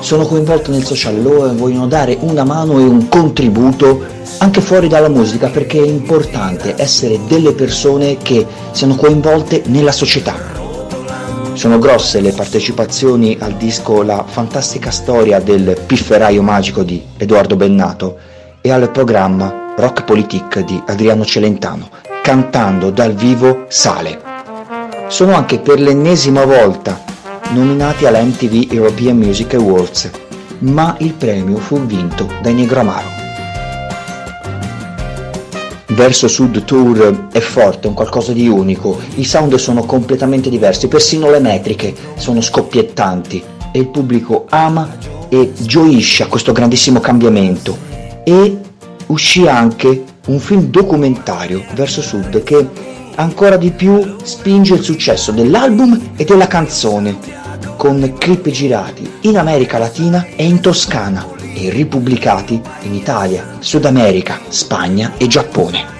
sono 0.00 0.26
coinvolti 0.26 0.70
nel 0.70 0.84
sociale, 0.84 1.20
loro 1.20 1.52
vogliono 1.54 1.86
dare 1.86 2.16
una 2.20 2.44
mano 2.44 2.78
e 2.78 2.84
un 2.84 3.08
contributo 3.08 4.16
anche 4.38 4.60
fuori 4.60 4.88
dalla 4.88 5.08
musica 5.08 5.48
perché 5.48 5.78
è 5.78 5.86
importante 5.86 6.74
essere 6.76 7.18
delle 7.26 7.52
persone 7.52 8.16
che 8.18 8.46
siano 8.72 8.94
coinvolte 8.94 9.62
nella 9.66 9.92
società. 9.92 10.57
Sono 11.58 11.80
grosse 11.80 12.20
le 12.20 12.30
partecipazioni 12.30 13.36
al 13.40 13.54
disco 13.54 14.04
La 14.04 14.22
fantastica 14.24 14.92
storia 14.92 15.40
del 15.40 15.76
pifferaio 15.88 16.40
magico 16.40 16.84
di 16.84 17.04
Edoardo 17.16 17.56
Bennato 17.56 18.16
e 18.60 18.70
al 18.70 18.88
programma 18.92 19.74
Rock 19.76 20.04
Politique 20.04 20.62
di 20.62 20.80
Adriano 20.86 21.24
Celentano, 21.24 21.88
cantando 22.22 22.90
dal 22.90 23.12
vivo 23.12 23.64
Sale. 23.66 24.20
Sono 25.08 25.34
anche 25.34 25.58
per 25.58 25.80
l'ennesima 25.80 26.44
volta 26.44 27.02
nominati 27.50 28.06
alla 28.06 28.22
MTV 28.22 28.72
European 28.72 29.16
Music 29.16 29.54
Awards, 29.54 30.10
ma 30.58 30.94
il 31.00 31.14
premio 31.14 31.56
fu 31.56 31.84
vinto 31.84 32.28
dai 32.40 32.54
Negro 32.54 32.78
Amaro. 32.78 33.17
Verso 35.98 36.28
Sud 36.28 36.64
Tour 36.64 37.26
è 37.32 37.40
forte, 37.40 37.86
è 37.86 37.88
un 37.88 37.94
qualcosa 37.94 38.32
di 38.32 38.46
unico, 38.46 39.00
i 39.16 39.24
sound 39.24 39.52
sono 39.56 39.82
completamente 39.82 40.48
diversi, 40.48 40.86
persino 40.86 41.28
le 41.28 41.40
metriche 41.40 41.92
sono 42.16 42.40
scoppiettanti 42.40 43.42
e 43.72 43.80
il 43.80 43.88
pubblico 43.88 44.46
ama 44.48 44.96
e 45.28 45.52
gioisce 45.58 46.22
a 46.22 46.28
questo 46.28 46.52
grandissimo 46.52 47.00
cambiamento. 47.00 47.76
E 48.22 48.58
uscì 49.06 49.48
anche 49.48 50.04
un 50.28 50.38
film 50.38 50.66
documentario 50.66 51.64
verso 51.74 52.00
Sud 52.00 52.44
che 52.44 52.68
ancora 53.16 53.56
di 53.56 53.72
più 53.72 54.18
spinge 54.22 54.74
il 54.74 54.82
successo 54.82 55.32
dell'album 55.32 56.10
e 56.14 56.24
della 56.24 56.46
canzone, 56.46 57.18
con 57.78 58.16
clip 58.18 58.50
girati 58.50 59.08
in 59.20 59.38
America 59.38 59.78
Latina 59.78 60.26
e 60.34 60.44
in 60.44 60.60
Toscana 60.60 61.24
e 61.54 61.70
ripubblicati 61.70 62.60
in 62.82 62.92
Italia, 62.92 63.56
Sud 63.60 63.84
America, 63.84 64.40
Spagna 64.48 65.12
e 65.16 65.28
Giappone. 65.28 65.96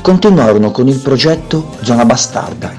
Continuarono 0.00 0.70
con 0.70 0.88
il 0.88 0.98
progetto 0.98 1.76
Zona 1.82 2.06
Bastarda 2.06 2.72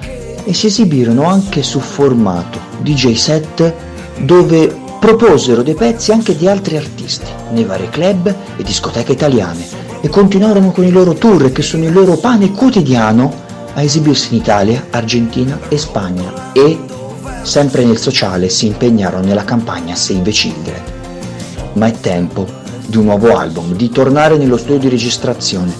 e 0.44 0.54
si 0.54 0.66
esibirono 0.66 1.26
anche 1.26 1.62
su 1.62 1.80
formato 1.80 2.60
DJ 2.82 3.14
set 3.14 3.74
dove 4.18 4.82
proposero 5.00 5.62
dei 5.62 5.76
pezzi 5.76 6.12
anche 6.12 6.36
di 6.36 6.48
altri 6.48 6.76
artisti 6.76 7.30
nei 7.52 7.66
vari 7.66 7.88
club 7.90 8.34
e 8.58 8.64
discoteche 8.64 9.12
italiane 9.12 9.64
e 10.02 10.10
continuarono 10.10 10.72
con 10.72 10.86
i 10.86 10.92
loro 10.92 11.14
tour 11.14 11.52
che 11.52 11.62
sono 11.62 11.86
il 11.86 11.94
loro 11.94 12.18
pane 12.18 12.52
quotidiano 12.52 13.32
a 13.76 13.82
esibirsi 13.82 14.34
in 14.34 14.42
Italia, 14.42 14.88
Argentina 14.90 15.60
e 15.70 15.78
Spagna 15.78 16.52
e 16.52 16.93
sempre 17.44 17.84
nel 17.84 17.98
sociale 17.98 18.50
si 18.50 18.68
impegnarono 18.68 19.26
nella 19.26 19.44
campagna 19.44 19.96
Save 19.96 20.32
Children. 20.32 20.82
Ma 21.74 21.88
è 21.88 21.92
tempo 21.92 22.48
di 22.88 22.98
un 22.98 23.06
nuovo 23.06 23.38
album, 23.38 23.76
di 23.76 23.90
tornare 23.90 24.38
nello 24.38 24.58
studio 24.58 24.80
di 24.80 24.90
registrazione, 24.90 25.74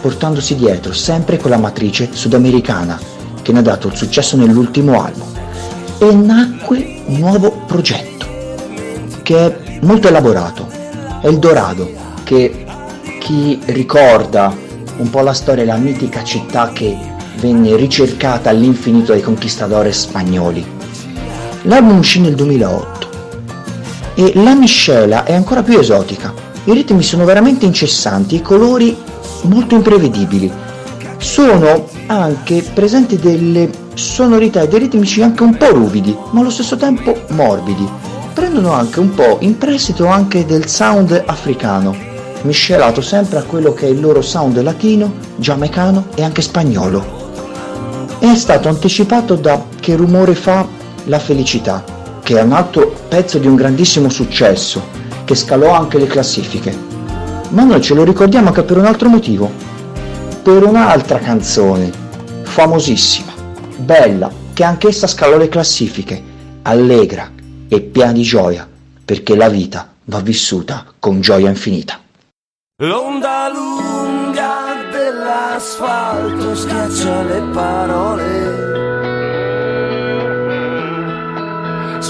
portandosi 0.00 0.54
dietro 0.56 0.92
sempre 0.92 1.38
quella 1.38 1.56
matrice 1.56 2.08
sudamericana 2.12 3.00
che 3.42 3.52
ne 3.52 3.58
ha 3.60 3.62
dato 3.62 3.88
il 3.88 3.96
successo 3.96 4.36
nell'ultimo 4.36 5.02
album. 5.02 5.28
E 5.98 6.12
nacque 6.12 7.02
un 7.06 7.18
nuovo 7.18 7.50
progetto 7.66 8.26
che 9.22 9.36
è 9.36 9.78
molto 9.82 10.08
elaborato, 10.08 10.66
è 11.20 11.28
il 11.28 11.38
Dorado, 11.38 11.90
che 12.24 12.64
chi 13.20 13.58
ricorda 13.66 14.54
un 14.96 15.10
po' 15.10 15.20
la 15.20 15.32
storia, 15.32 15.64
la 15.64 15.76
mitica 15.76 16.22
città 16.22 16.70
che 16.72 16.96
venne 17.36 17.76
ricercata 17.76 18.50
all'infinito 18.50 19.12
dai 19.12 19.22
conquistadores 19.22 20.00
spagnoli. 20.02 20.73
L'album 21.66 21.98
uscì 21.98 22.20
nel 22.20 22.34
2008 22.34 23.08
e 24.16 24.32
la 24.34 24.54
miscela 24.54 25.24
è 25.24 25.32
ancora 25.32 25.62
più 25.62 25.78
esotica. 25.78 26.32
I 26.64 26.72
ritmi 26.72 27.02
sono 27.02 27.24
veramente 27.24 27.64
incessanti, 27.64 28.34
i 28.34 28.42
colori 28.42 28.94
molto 29.42 29.74
imprevedibili. 29.74 30.52
Sono 31.16 31.88
anche 32.06 32.62
presenti 32.74 33.16
delle 33.16 33.70
sonorità 33.94 34.60
e 34.60 34.68
dei 34.68 34.80
ritmici 34.80 35.22
anche 35.22 35.42
un 35.42 35.56
po' 35.56 35.70
ruvidi, 35.70 36.14
ma 36.32 36.40
allo 36.40 36.50
stesso 36.50 36.76
tempo 36.76 37.18
morbidi. 37.28 37.88
Prendono 38.34 38.72
anche 38.72 39.00
un 39.00 39.14
po' 39.14 39.38
in 39.40 39.56
prestito 39.56 40.06
anche 40.06 40.44
del 40.44 40.68
sound 40.68 41.22
africano, 41.24 41.96
miscelato 42.42 43.00
sempre 43.00 43.38
a 43.38 43.42
quello 43.42 43.72
che 43.72 43.86
è 43.86 43.90
il 43.90 44.00
loro 44.00 44.20
sound 44.20 44.60
latino, 44.60 45.14
giamaicano 45.36 46.08
e 46.14 46.22
anche 46.22 46.42
spagnolo. 46.42 47.22
È 48.18 48.34
stato 48.34 48.68
anticipato 48.68 49.34
da 49.34 49.64
Che 49.80 49.96
rumore 49.96 50.34
fa 50.34 50.82
la 51.04 51.18
felicità, 51.18 51.84
che 52.22 52.38
è 52.38 52.42
un 52.42 52.52
altro 52.52 52.94
pezzo 53.08 53.38
di 53.38 53.46
un 53.46 53.54
grandissimo 53.54 54.08
successo, 54.08 54.82
che 55.24 55.34
scalò 55.34 55.72
anche 55.72 55.98
le 55.98 56.06
classifiche. 56.06 56.76
Ma 57.50 57.64
noi 57.64 57.80
ce 57.80 57.94
lo 57.94 58.04
ricordiamo 58.04 58.48
anche 58.48 58.62
per 58.62 58.78
un 58.78 58.86
altro 58.86 59.08
motivo, 59.08 59.50
per 60.42 60.64
un'altra 60.64 61.18
canzone, 61.18 61.90
famosissima, 62.42 63.32
bella, 63.76 64.30
che 64.52 64.64
anch'essa 64.64 65.06
scalò 65.06 65.36
le 65.36 65.48
classifiche, 65.48 66.22
allegra, 66.62 67.30
e 67.68 67.80
piena 67.80 68.12
di 68.12 68.22
gioia, 68.22 68.68
perché 69.04 69.36
la 69.36 69.48
vita 69.48 69.92
va 70.04 70.20
vissuta 70.20 70.84
con 70.98 71.20
gioia 71.20 71.48
infinita. 71.48 71.98
L'onda 72.82 73.50
lunga 73.52 74.88
dell'asfalto 74.90 76.54
schiaccia 76.54 77.22
le 77.22 77.42
parole. 77.52 78.73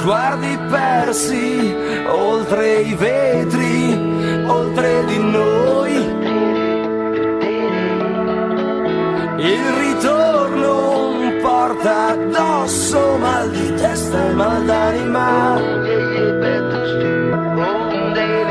Sguardi 0.05 0.59
persi 0.69 1.75
oltre 2.09 2.81
i 2.83 2.95
vetri, 2.95 4.45
oltre 4.47 5.03
di 5.07 5.19
noi. 5.19 5.95
Il 9.39 9.65
ritorno 9.79 11.41
porta 11.41 12.09
addosso 12.09 13.17
mal 13.17 13.49
di 13.49 13.75
testa 13.77 14.29
e 14.29 14.33
mal 14.35 14.65
d'anima. 14.67 15.59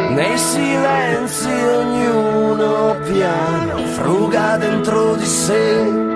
Nei 0.10 0.38
silenzi 0.40 1.52
ognuno 1.52 2.98
piano 3.04 3.78
fruga 3.94 4.58
dentro 4.58 5.14
di 5.18 5.26
sé. 5.26 6.13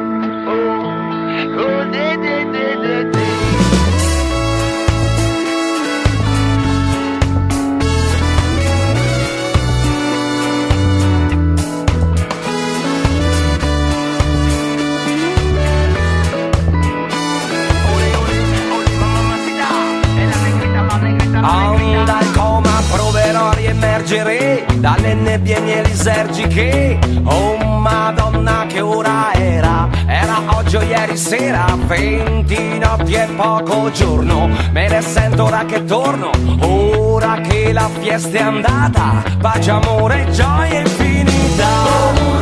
Riemergere 24.08 24.66
dalle 24.80 25.14
nebbie 25.14 25.60
mielisergiche 25.60 26.98
Oh 27.26 27.58
madonna 27.58 28.66
che 28.68 28.80
ora 28.80 29.34
era. 29.34 29.90
Era 30.08 30.42
oggi 30.56 30.78
o 30.78 30.82
ieri 30.82 31.18
sera 31.18 31.78
Venti 31.86 32.80
notti 32.80 33.14
e 33.14 33.28
poco 33.36 33.92
giorno. 33.92 34.50
Me 34.72 34.88
ne 34.88 35.02
sento 35.02 35.44
ora 35.44 35.66
che 35.66 35.84
torno 35.84 36.32
Ora 36.62 37.42
che 37.42 37.74
la 37.74 37.90
fiesta 38.00 38.38
è 38.38 38.42
andata. 38.42 39.24
Pace, 39.40 39.72
amore, 39.72 40.30
gioia 40.32 40.80
infinita 40.80 42.37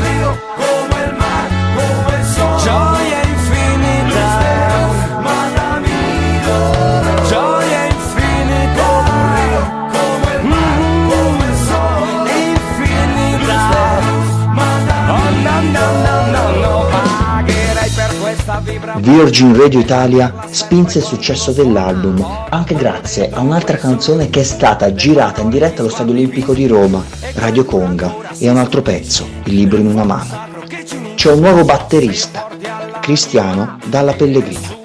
Virgin 18.98 19.56
Radio 19.56 19.80
Italia 19.80 20.34
spinse 20.50 20.98
il 20.98 21.04
successo 21.04 21.52
dell'album 21.52 22.26
anche 22.50 22.74
grazie 22.74 23.30
a 23.30 23.42
un'altra 23.42 23.78
canzone 23.78 24.32
che 24.32 24.40
è 24.40 24.44
stata 24.44 24.92
girata 24.96 25.42
in 25.42 25.50
diretta 25.50 25.82
allo 25.82 25.92
Stadio 25.92 26.14
Olimpico 26.14 26.54
di 26.54 26.66
Roma, 26.66 27.04
Radio 27.36 27.64
Conga, 27.64 28.16
e 28.40 28.48
a 28.48 28.52
un 28.52 28.58
altro 28.58 28.82
pezzo, 28.82 29.28
Il 29.44 29.54
libro 29.54 29.78
in 29.78 29.86
una 29.86 30.04
mano. 30.04 30.48
C'è 31.14 31.32
un 31.32 31.42
nuovo 31.42 31.64
batterista, 31.64 32.48
Cristiano 33.02 33.78
Dalla 33.86 34.14
Pellegrina. 34.14 34.84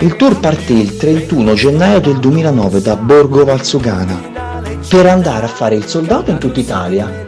Il 0.00 0.16
tour 0.16 0.38
partì 0.38 0.74
il 0.74 0.98
31 0.98 1.54
gennaio 1.54 2.00
del 2.00 2.18
2009 2.18 2.82
da 2.82 2.94
Borgo 2.94 3.42
Valsugana 3.44 4.20
per 4.86 5.06
andare 5.06 5.46
a 5.46 5.48
fare 5.48 5.76
il 5.76 5.86
soldato 5.86 6.30
in 6.30 6.38
tutta 6.38 6.60
Italia 6.60 7.24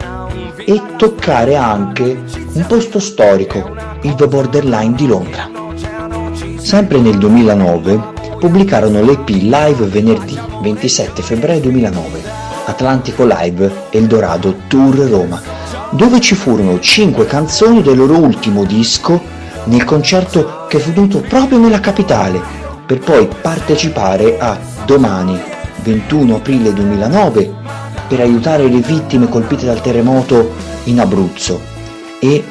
e 0.57 0.81
toccare 0.95 1.55
anche 1.55 2.21
un 2.53 2.65
posto 2.67 2.99
storico, 2.99 3.75
il 4.01 4.13
The 4.13 4.27
Borderline 4.27 4.93
di 4.93 5.07
Londra. 5.07 5.60
Sempre 6.61 6.99
nel 6.99 7.17
2009 7.17 7.99
pubblicarono 8.39 9.01
l'EP 9.03 9.29
Live 9.29 9.87
venerdì 9.87 10.39
27 10.61 11.21
febbraio 11.21 11.59
2009, 11.59 12.21
Atlantico 12.65 13.25
Live 13.25 13.87
Eldorado 13.89 14.55
Tour 14.67 14.95
Roma, 15.09 15.41
dove 15.89 16.21
ci 16.21 16.35
furono 16.35 16.79
5 16.79 17.25
canzoni 17.25 17.81
del 17.81 17.97
loro 17.97 18.17
ultimo 18.17 18.63
disco 18.63 19.21
nel 19.65 19.83
concerto 19.83 20.65
che 20.69 20.79
fu 20.79 20.93
tenuto 20.93 21.19
proprio 21.19 21.57
nella 21.57 21.79
capitale, 21.79 22.39
per 22.85 22.99
poi 22.99 23.27
partecipare 23.41 24.37
a 24.39 24.57
Domani 24.85 25.37
21 25.83 26.35
aprile 26.35 26.71
2009 26.73 27.53
per 28.07 28.19
aiutare 28.19 28.67
le 28.67 28.79
vittime 28.79 29.27
colpite 29.27 29.65
dal 29.65 29.81
terremoto 29.81 30.53
in 30.85 30.99
Abruzzo 30.99 31.59
e 32.19 32.43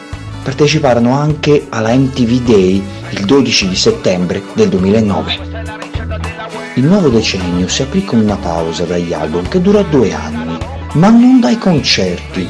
parteciparono 0.42 1.16
anche 1.16 1.66
alla 1.68 1.94
MTV 1.94 2.42
Day 2.42 2.83
il 3.11 3.24
12 3.24 3.68
di 3.68 3.76
settembre 3.76 4.42
del 4.55 4.68
2009. 4.68 5.38
Il 6.74 6.85
nuovo 6.85 7.09
decennio 7.09 7.68
si 7.68 7.83
aprì 7.83 8.05
con 8.05 8.20
una 8.20 8.37
pausa 8.37 8.85
dagli 8.85 9.12
album 9.12 9.48
che 9.48 9.61
durò 9.61 9.83
due 9.83 10.12
anni, 10.12 10.57
ma 10.94 11.11
non 11.11 11.40
dai 11.40 11.59
concerti. 11.59 12.48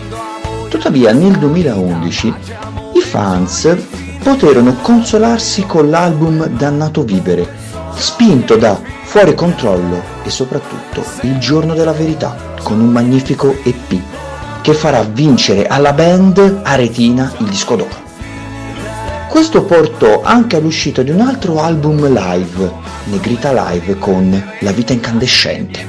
Tuttavia 0.69 1.13
nel 1.13 1.39
2011 1.39 2.35
i 2.95 3.01
fans 3.01 3.77
poterono 4.23 4.75
consolarsi 4.83 5.65
con 5.67 5.91
l'album 5.91 6.47
Dannato 6.47 7.03
Vivere, 7.03 7.49
spinto 7.95 8.57
da 8.57 8.79
Fuori 9.03 9.35
Controllo 9.35 10.03
e 10.23 10.31
soprattutto 10.31 11.05
Il 11.23 11.39
Giorno 11.39 11.75
della 11.75 11.93
Verità, 11.93 12.55
con 12.63 12.79
un 12.79 12.91
magnifico 12.91 13.57
EP 13.65 14.20
che 14.63 14.75
farà 14.75 15.03
vincere 15.03 15.67
alla 15.67 15.93
band 15.93 16.61
Aretina 16.63 17.33
il 17.39 17.47
disco 17.47 17.77
d'oro. 17.77 18.09
Questo 19.29 19.63
portò 19.63 20.23
anche 20.23 20.57
all'uscita 20.57 21.03
di 21.03 21.11
un 21.11 21.21
altro 21.21 21.61
album 21.61 22.13
live, 22.13 22.73
Negrita 23.05 23.53
Live 23.53 23.99
con 23.99 24.53
La 24.61 24.73
vita 24.73 24.93
incandescente. 24.93 25.87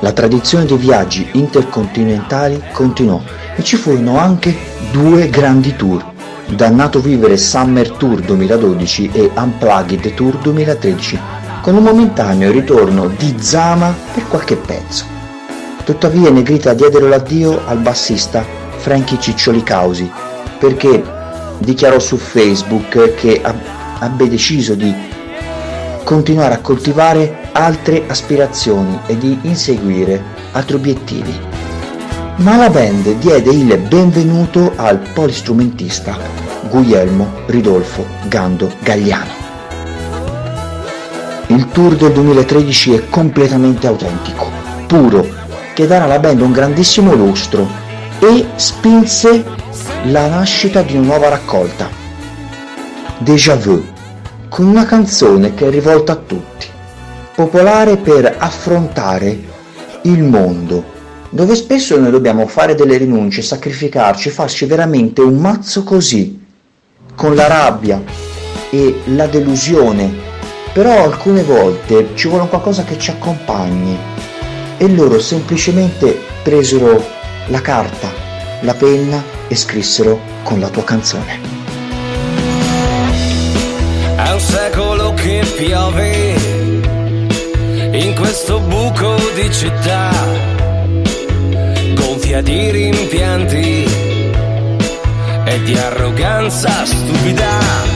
La 0.00 0.12
tradizione 0.12 0.66
dei 0.66 0.76
viaggi 0.76 1.26
intercontinentali 1.32 2.62
continuò 2.72 3.20
e 3.56 3.62
ci 3.62 3.76
furono 3.76 4.18
anche 4.18 4.54
due 4.92 5.28
grandi 5.30 5.74
tour, 5.74 6.04
Dannato 6.46 7.00
Vivere 7.00 7.38
Summer 7.38 7.90
Tour 7.92 8.20
2012 8.20 9.10
e 9.12 9.30
Unplugged 9.34 10.14
Tour 10.14 10.36
2013, 10.36 11.18
con 11.62 11.74
un 11.74 11.82
momentaneo 11.82 12.52
ritorno 12.52 13.08
di 13.08 13.34
Zama 13.38 13.92
per 14.12 14.28
qualche 14.28 14.56
pezzo. 14.56 15.15
Tuttavia 15.86 16.30
Negrita 16.30 16.74
diedero 16.74 17.06
l'addio 17.06 17.64
al 17.64 17.78
bassista 17.78 18.44
Frankie 18.78 19.20
Ciccioli 19.20 19.62
Causi 19.62 20.10
perché 20.58 21.00
dichiarò 21.58 22.00
su 22.00 22.16
Facebook 22.16 23.14
che 23.14 23.40
abbia 23.40 24.26
deciso 24.26 24.74
di 24.74 24.92
continuare 26.02 26.54
a 26.54 26.58
coltivare 26.58 27.50
altre 27.52 28.02
aspirazioni 28.08 28.98
e 29.06 29.16
di 29.16 29.38
inseguire 29.42 30.20
altri 30.50 30.74
obiettivi. 30.74 31.32
Ma 32.38 32.56
la 32.56 32.68
band 32.68 33.18
diede 33.18 33.52
il 33.52 33.78
benvenuto 33.78 34.72
al 34.74 34.98
polistrumentista 35.14 36.18
Guglielmo 36.68 37.42
Ridolfo 37.46 38.04
Gando 38.24 38.72
Gagliano. 38.82 39.30
Il 41.46 41.68
tour 41.68 41.94
del 41.94 42.10
2013 42.10 42.94
è 42.94 43.08
completamente 43.08 43.86
autentico, 43.86 44.50
puro, 44.88 45.44
che 45.76 45.86
darà 45.86 46.04
alla 46.04 46.18
band 46.18 46.40
un 46.40 46.52
grandissimo 46.52 47.12
lustro 47.12 47.68
e 48.18 48.46
spinse 48.54 49.44
la 50.04 50.26
nascita 50.26 50.80
di 50.80 50.96
una 50.96 51.08
nuova 51.08 51.28
raccolta, 51.28 51.86
Déjà 53.18 53.56
Vu, 53.56 53.84
con 54.48 54.64
una 54.68 54.86
canzone 54.86 55.52
che 55.52 55.66
è 55.66 55.70
rivolta 55.70 56.12
a 56.12 56.16
tutti, 56.16 56.66
popolare 57.34 57.98
per 57.98 58.36
affrontare 58.38 59.38
il 60.04 60.22
mondo, 60.22 60.82
dove 61.28 61.54
spesso 61.54 62.00
noi 62.00 62.10
dobbiamo 62.10 62.46
fare 62.46 62.74
delle 62.74 62.96
rinunce, 62.96 63.42
sacrificarci, 63.42 64.30
farci 64.30 64.64
veramente 64.64 65.20
un 65.20 65.36
mazzo 65.36 65.84
così, 65.84 66.42
con 67.14 67.34
la 67.34 67.48
rabbia 67.48 68.02
e 68.70 69.02
la 69.08 69.26
delusione, 69.26 70.10
però 70.72 71.02
alcune 71.02 71.42
volte 71.42 72.12
ci 72.14 72.28
vuole 72.28 72.48
qualcosa 72.48 72.82
che 72.82 72.98
ci 72.98 73.10
accompagni 73.10 74.15
e 74.78 74.88
loro 74.88 75.20
semplicemente 75.20 76.20
presero 76.42 77.04
la 77.46 77.60
carta, 77.60 78.12
la 78.60 78.74
penna 78.74 79.22
e 79.48 79.54
scrissero 79.54 80.20
con 80.42 80.60
la 80.60 80.68
tua 80.68 80.84
canzone. 80.84 81.40
È 84.16 84.32
un 84.32 84.40
secolo 84.40 85.14
che 85.14 85.44
piove 85.56 86.34
in 87.92 88.14
questo 88.14 88.60
buco 88.60 89.14
di 89.34 89.50
città, 89.52 90.10
gonfia 91.94 92.42
di 92.42 92.70
rimpianti 92.70 93.84
e 95.44 95.62
di 95.62 95.76
arroganza 95.76 96.84
stupida. 96.84 97.94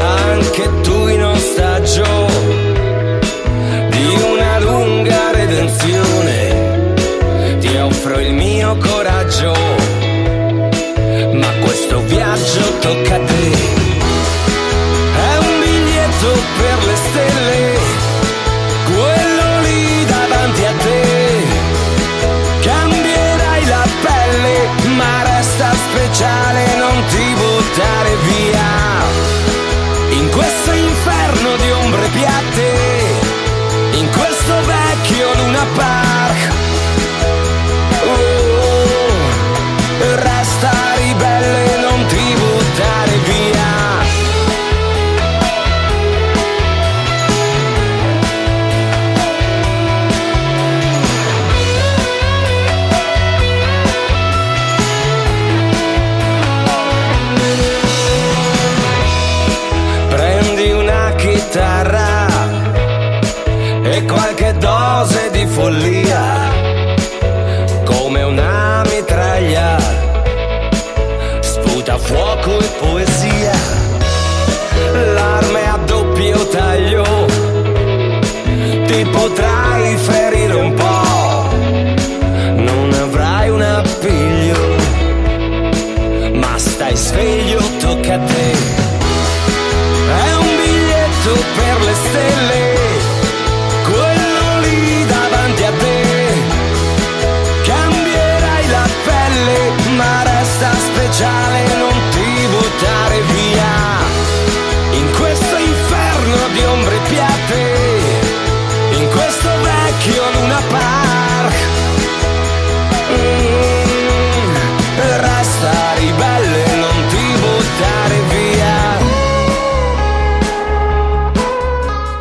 Anche 0.00 0.80
tu 0.82 1.07
il 8.28 8.34
mio 8.34 8.76
coraggio, 8.76 9.77
È 90.08 90.34
un 90.36 90.56
biglietto 90.56 91.34
per 91.54 91.84
le 91.84 91.94
stelle, 91.94 92.78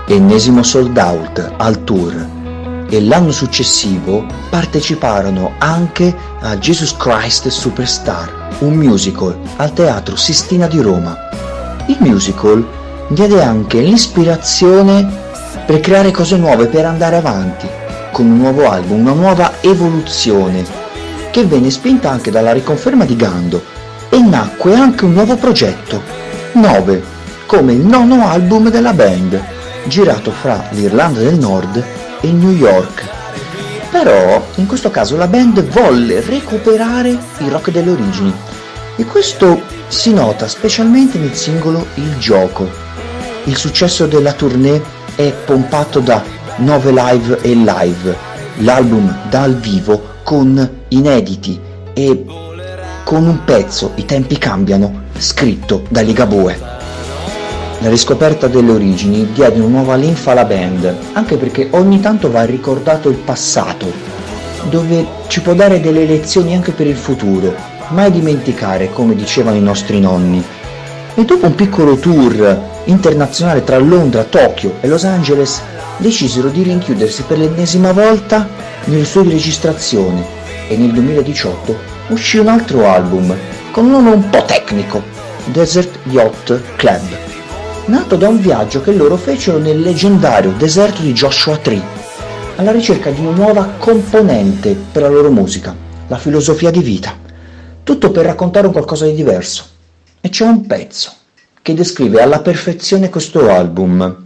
ennesimo 0.10 0.64
sold 0.64 0.98
out 0.98 1.54
al 1.58 1.84
tour 1.84 2.26
e 2.90 3.02
l'anno 3.04 3.32
successivo 3.32 4.26
parteciparono 4.50 5.56
anche 5.58 6.16
a 6.40 6.58
Jesus 6.58 6.96
Christ 6.96 7.50
Superstar, 7.50 8.48
un 8.60 8.76
musical 8.76 9.38
al 9.58 9.74
Teatro 9.74 10.16
Sistina 10.16 10.68
di 10.68 10.80
Roma. 10.80 11.18
Il 11.88 11.98
musical 12.00 12.66
diede 13.10 13.44
anche 13.44 13.82
l'ispirazione 13.82 15.26
per 15.66 15.82
creare 15.82 16.12
cose 16.12 16.38
nuove, 16.38 16.68
per 16.68 16.86
andare 16.86 17.18
avanti, 17.18 17.68
con 18.14 18.28
un 18.28 18.38
nuovo 18.38 18.70
album, 18.70 19.02
una 19.02 19.12
nuova 19.12 19.56
evoluzione, 19.60 20.66
che 21.32 21.44
venne 21.44 21.70
spinta 21.70 22.10
anche 22.10 22.32
dalla 22.32 22.54
riconferma 22.54 23.04
di 23.04 23.18
Gando 23.18 23.62
e 24.10 24.20
nacque 24.20 24.74
anche 24.74 25.04
un 25.04 25.12
nuovo 25.12 25.36
progetto, 25.36 26.02
9, 26.54 27.04
come 27.46 27.74
il 27.74 27.86
nono 27.86 28.26
album 28.26 28.70
della 28.70 28.94
band, 28.94 29.56
girato 29.88 30.32
fra 30.32 30.68
l'Irlanda 30.72 31.22
del 31.22 31.38
Nord 31.38 31.84
e 32.22 32.32
New 32.32 32.52
York. 32.52 33.06
Però 33.90 34.46
in 34.56 34.68
questo 34.68 34.92
caso 34.92 35.16
la 35.16 35.28
band 35.28 35.64
volle 35.64 36.22
recuperare 36.22 37.10
il 37.10 37.50
rock 37.50 37.72
delle 37.72 37.92
origini 37.92 38.34
e 38.96 39.06
questo 39.06 39.62
si 39.88 40.14
nota 40.14 40.48
specialmente 40.48 41.18
nel 41.18 41.34
singolo 41.34 41.88
Il 41.96 42.18
gioco. 42.18 42.70
Il 43.46 43.56
successo 43.56 44.08
della 44.08 44.34
tournée 44.34 44.82
è 45.16 45.32
pompato 45.46 46.00
da 46.00 46.22
9 46.58 46.92
live 46.92 47.42
e 47.42 47.54
live, 47.54 48.16
l'album 48.58 49.30
dal 49.30 49.56
vivo 49.56 50.16
con 50.24 50.70
inediti 50.90 51.60
e 51.94 52.26
con 53.04 53.26
un 53.26 53.44
pezzo, 53.46 53.94
i 53.96 54.06
tempi 54.06 54.38
cambiano, 54.38 55.04
scritto 55.18 55.84
da 55.88 56.02
Ligabue. 56.02 56.77
La 57.80 57.90
riscoperta 57.90 58.48
delle 58.48 58.72
origini 58.72 59.32
diede 59.34 59.60
una 59.60 59.78
nuova 59.78 59.96
linfa 59.96 60.32
alla 60.32 60.46
band, 60.46 60.96
anche 61.14 61.38
perché 61.38 61.68
ogni 61.72 62.00
tanto 62.00 62.32
va 62.32 62.44
ricordato 62.44 63.08
il 63.08 63.18
passato, 63.18 63.86
dove 64.64 65.06
ci 65.28 65.42
può 65.42 65.54
dare 65.54 65.80
delle 65.80 66.06
lezioni 66.06 66.56
anche 66.56 66.72
per 66.72 66.88
il 66.88 66.96
futuro, 66.96 67.54
mai 67.90 68.10
dimenticare 68.12 68.92
come 68.92 69.14
dicevano 69.14 69.58
i 69.58 69.62
nostri 69.62 70.00
nonni. 70.00 70.44
E 71.14 71.24
dopo 71.24 71.46
un 71.46 71.54
piccolo 71.54 71.98
tour 71.98 72.60
internazionale 72.86 73.64
tra 73.64 73.78
Londra, 73.78 74.24
Tokyo 74.24 74.78
e 74.82 74.88
Los 74.88 75.04
Angeles, 75.04 75.62
decisero 75.98 76.48
di 76.50 76.64
rinchiudersi 76.64 77.24
per 77.28 77.38
l'ennesima 77.38 77.92
volta 77.92 78.48
nelle 78.86 79.06
sue 79.06 79.24
registrazioni 79.24 80.24
e 80.68 80.76
nel 80.78 80.92
2018 80.94 81.78
uscì 82.10 82.40
un 82.40 82.48
altro 82.48 82.88
album 82.88 83.36
con 83.70 83.86
un 83.86 83.92
nome 83.92 84.12
un 84.12 84.30
po' 84.32 84.44
tecnico, 84.46 85.04
Desert 85.46 86.00
Yacht 86.06 86.76
Club 86.76 87.27
nato 87.88 88.18
da 88.18 88.28
un 88.28 88.40
viaggio 88.40 88.82
che 88.82 88.92
loro 88.94 89.16
fecero 89.16 89.58
nel 89.58 89.80
leggendario 89.80 90.52
deserto 90.52 91.02
di 91.02 91.14
Joshua 91.14 91.58
Tree, 91.58 91.82
alla 92.58 92.72
ricerca 92.72 93.10
di 93.12 93.22
una 93.22 93.32
nuova 93.36 93.76
componente 93.78 94.76
per 94.92 95.04
la 95.04 95.10
loro 95.10 95.32
musica, 95.32 95.76
la 96.08 96.18
filosofia 96.18 96.70
di 96.70 96.82
vita. 96.82 97.16
Tutto 97.84 98.12
per 98.12 98.26
raccontare 98.26 98.68
un 98.68 98.74
qualcosa 98.74 99.06
di 99.06 99.14
diverso. 99.14 99.66
E 100.20 100.28
c'è 100.30 100.44
un 100.44 100.66
pezzo 100.66 101.12
che 101.62 101.74
descrive 101.74 102.22
alla 102.22 102.42
perfezione 102.42 103.10
questo 103.10 103.50
album. 103.50 104.26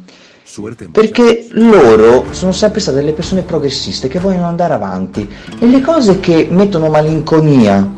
Perché 0.91 1.47
loro 1.51 2.25
sono 2.31 2.51
sempre 2.51 2.81
state 2.81 2.97
delle 2.97 3.13
persone 3.13 3.43
progressiste 3.43 4.07
che 4.07 4.19
vogliono 4.19 4.47
andare 4.47 4.73
avanti 4.73 5.29
e 5.59 5.67
le 5.67 5.81
cose 5.81 6.19
che 6.19 6.47
mettono 6.49 6.89
malinconia 6.89 7.89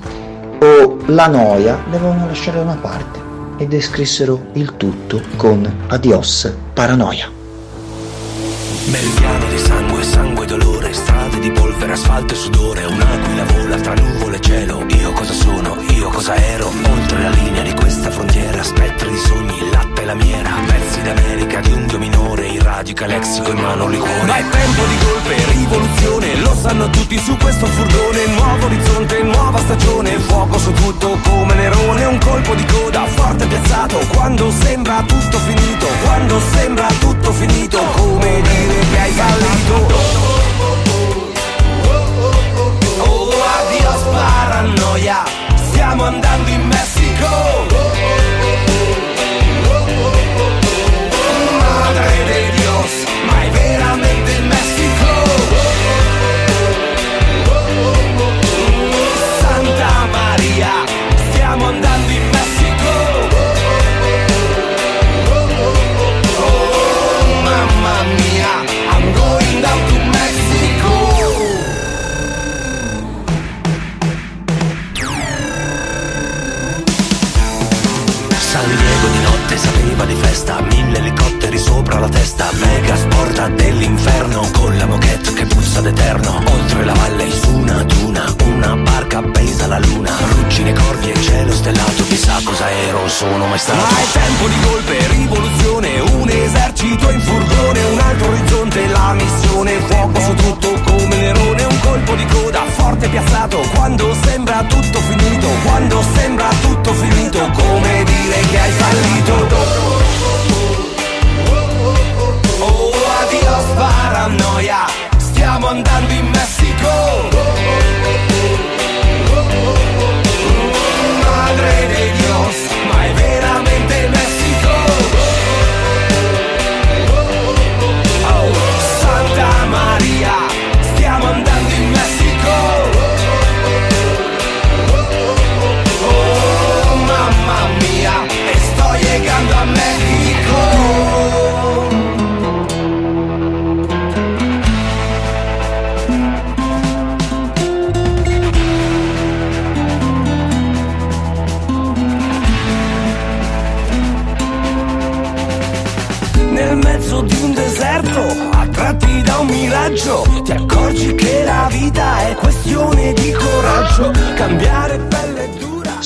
o 0.59 0.97
la 1.07 1.27
noia 1.27 1.83
le 1.89 1.97
vogliono 1.97 2.27
lasciare 2.27 2.57
da 2.57 2.63
una 2.63 2.77
parte 2.79 3.22
e 3.63 3.67
descrissero 3.67 4.47
il 4.53 4.75
tutto 4.75 5.21
con 5.37 5.85
Adios 5.87 6.51
Paranoia. 6.73 7.31
Meridiano 8.87 9.45
di 9.47 9.57
sangue, 9.57 10.03
sangue 10.03 10.43
e 10.43 10.47
dolore, 10.47 10.93
strade 10.93 11.39
di 11.39 11.49
polvere, 11.51 11.93
asfalto 11.93 12.33
e 12.33 12.37
sudore, 12.37 12.83
un'aquila 12.83 13.43
vola 13.45 13.75
tra 13.77 13.93
nuvole 13.93 14.35
e 14.35 14.41
cielo, 14.41 14.85
io 14.89 15.13
cosa 15.13 15.33
sono, 15.33 15.77
io 15.95 16.09
cosa 16.09 16.35
ero, 16.35 16.67
oltre 16.67 17.21
la 17.21 17.29
linea 17.29 17.63
di 17.63 17.73
questa 17.73 18.11
frontiera, 18.11 18.61
spettri 18.61 19.09
di 19.09 19.17
sogni, 19.17 19.69
latte 19.71 20.01
e 20.01 20.05
la 20.05 20.15
miera, 20.15 20.51
pezzi 20.67 21.01
d'America 21.01 21.59
di 21.61 21.71
un 21.71 21.87
dio 21.87 21.99
minore, 21.99 22.42
i 22.73 22.75
radica 22.75 23.05
lexico 23.05 23.51
in 23.51 23.59
mano 23.59 23.87
liquore. 23.87 24.23
Ma 24.23 24.37
è 24.37 24.49
tempo 24.49 24.81
di 24.85 24.97
golpe, 24.97 25.45
rivoluzione, 25.51 26.35
lo 26.41 26.55
sanno 26.55 26.89
tutti 26.89 27.19
su 27.19 27.37
questo 27.37 27.67
furgone, 27.67 28.25
nuovo 28.35 28.65
orizzonte, 28.65 29.21
nuova 29.21 29.59
stagione, 29.59 30.17
fuoco 30.19 30.57
su 30.57 30.73
tutto 30.73 31.17
come 31.23 31.53
Nerone, 31.53 32.05
un 32.05 32.17
colpo 32.17 32.55
di 32.55 32.65
coda 32.65 33.05
forte 33.05 33.45
piazzato, 33.45 33.99
quando 34.13 34.51
sembra 34.51 35.03
tutto 35.05 35.37
finito, 35.37 35.85
quando 36.03 36.41
sembra 36.51 36.87
tutto 36.99 37.31
finito, 37.31 37.79
come 37.95 38.41
dire 38.41 38.79
che 38.91 38.99
hai 38.99 39.11
fallito. 39.11 39.93
Oh, 42.97 43.29
adios 43.59 44.01
paranoia, 44.11 45.23
stiamo 45.69 46.05
andando 46.05 46.23
in 46.23 46.23
Messico. 46.23 46.32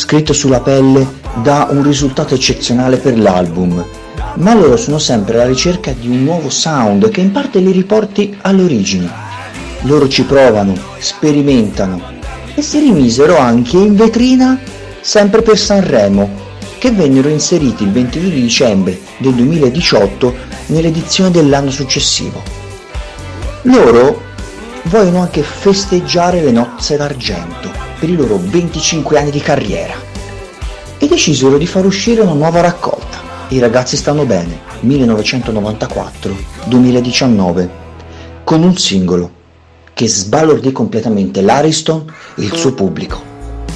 Scritto 0.07 0.31
sulla 0.31 0.61
pelle 0.61 1.05
dà 1.43 1.67
un 1.69 1.83
risultato 1.83 2.33
eccezionale 2.33 2.95
per 2.95 3.19
l'album, 3.19 3.85
ma 4.35 4.53
loro 4.53 4.77
sono 4.77 4.99
sempre 4.99 5.33
alla 5.33 5.49
ricerca 5.49 5.91
di 5.91 6.07
un 6.07 6.23
nuovo 6.23 6.49
sound 6.49 7.09
che 7.09 7.19
in 7.19 7.33
parte 7.33 7.59
li 7.59 7.73
riporti 7.73 8.33
alle 8.43 8.63
origini. 8.63 9.11
Loro 9.81 10.07
ci 10.07 10.23
provano, 10.23 10.75
sperimentano 10.99 12.01
e 12.55 12.61
si 12.61 12.79
rimisero 12.79 13.37
anche 13.37 13.75
in 13.75 13.97
vetrina 13.97 14.57
sempre 15.01 15.41
per 15.41 15.57
Sanremo, 15.57 16.29
che 16.77 16.89
vennero 16.91 17.27
inseriti 17.27 17.83
il 17.83 17.91
22 17.91 18.29
dicembre 18.29 18.97
del 19.17 19.33
2018 19.33 20.35
nell'edizione 20.67 21.31
dell'anno 21.31 21.69
successivo. 21.69 22.41
Loro 23.63 24.21
vogliono 24.83 25.19
anche 25.19 25.43
festeggiare 25.43 26.41
le 26.41 26.51
nozze 26.51 26.95
d'argento 26.95 27.86
per 27.99 28.09
i 28.09 28.15
loro 28.15 28.39
25 28.41 29.17
anni 29.17 29.31
di 29.31 29.39
carriera 29.39 29.95
e 30.97 31.07
decisero 31.07 31.57
di 31.57 31.65
far 31.65 31.85
uscire 31.85 32.19
una 32.21 32.33
nuova 32.33 32.59
raccolta. 32.61 33.25
I 33.49 33.59
ragazzi 33.59 33.97
stanno 33.97 34.23
bene, 34.25 34.59
1994-2019, 34.83 37.69
con 38.43 38.63
un 38.63 38.77
singolo 38.77 39.31
che 39.93 40.07
sbalordì 40.07 40.71
completamente 40.71 41.41
l'Ariston 41.41 42.05
e 42.35 42.43
il 42.43 42.53
suo 42.53 42.73
pubblico. 42.73 43.21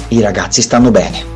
I 0.08 0.20
ragazzi 0.20 0.62
stanno 0.62 0.90
bene. 0.90 1.31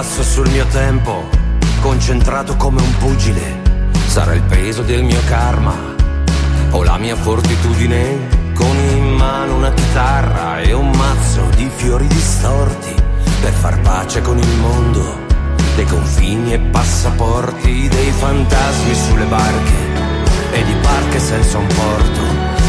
Passo 0.00 0.22
sul 0.22 0.48
mio 0.48 0.64
tempo, 0.68 1.28
concentrato 1.82 2.56
come 2.56 2.80
un 2.80 2.96
pugile. 2.96 3.60
Sarà 4.06 4.32
il 4.32 4.40
peso 4.40 4.80
del 4.80 5.04
mio 5.04 5.20
karma 5.26 5.74
o 6.70 6.82
la 6.82 6.96
mia 6.96 7.14
fortitudine. 7.14 8.38
Con 8.54 8.74
in 8.96 9.12
mano 9.16 9.56
una 9.56 9.70
chitarra 9.74 10.58
e 10.60 10.72
un 10.72 10.88
mazzo 10.96 11.42
di 11.54 11.68
fiori 11.76 12.06
distorti 12.06 12.94
per 13.42 13.52
far 13.52 13.78
pace 13.82 14.22
con 14.22 14.38
il 14.38 14.56
mondo. 14.56 15.18
Dei 15.76 15.84
confini 15.84 16.54
e 16.54 16.58
passaporti, 16.60 17.88
dei 17.88 18.10
fantasmi 18.10 18.94
sulle 18.94 19.26
barche 19.26 20.52
e 20.52 20.64
di 20.64 20.74
barche 20.80 21.18
senza 21.18 21.58
un 21.58 21.66
porto. 21.66 22.22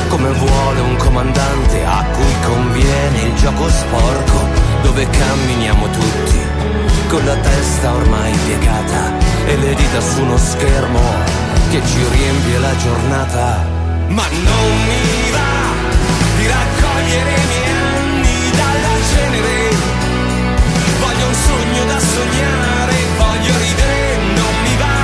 Come 0.10 0.32
vuole 0.32 0.80
un 0.82 0.98
comandante 0.98 1.86
a 1.86 2.04
cui 2.12 2.34
conviene 2.44 3.22
il 3.22 3.36
gioco 3.36 3.70
sporco, 3.70 4.40
dove 4.82 5.08
camminiamo 5.10 5.90
tutti 5.92 6.41
con 7.12 7.26
la 7.26 7.36
testa 7.36 7.94
ormai 7.94 8.32
piegata 8.46 9.12
e 9.46 9.58
le 9.58 9.76
dita 9.76 10.00
su 10.00 10.22
uno 10.22 10.38
schermo 10.38 11.02
che 11.70 11.82
ci 11.86 12.00
riempie 12.10 12.58
la 12.58 12.74
giornata. 12.78 13.66
Ma 14.08 14.24
non 14.30 14.68
mi 14.88 15.32
va 15.36 15.60
di 16.38 16.48
raccogliere 16.48 17.32
i 17.36 17.48
miei 17.52 17.68
anni 17.68 18.52
dalla 18.52 18.96
cenere. 19.12 19.76
Voglio 21.04 21.28
un 21.28 21.34
sogno 21.34 21.84
da 21.84 22.00
sognare, 22.00 22.96
voglio 23.18 23.54
ridere, 23.60 24.18
non 24.40 24.54
mi 24.64 24.76
va. 24.78 25.00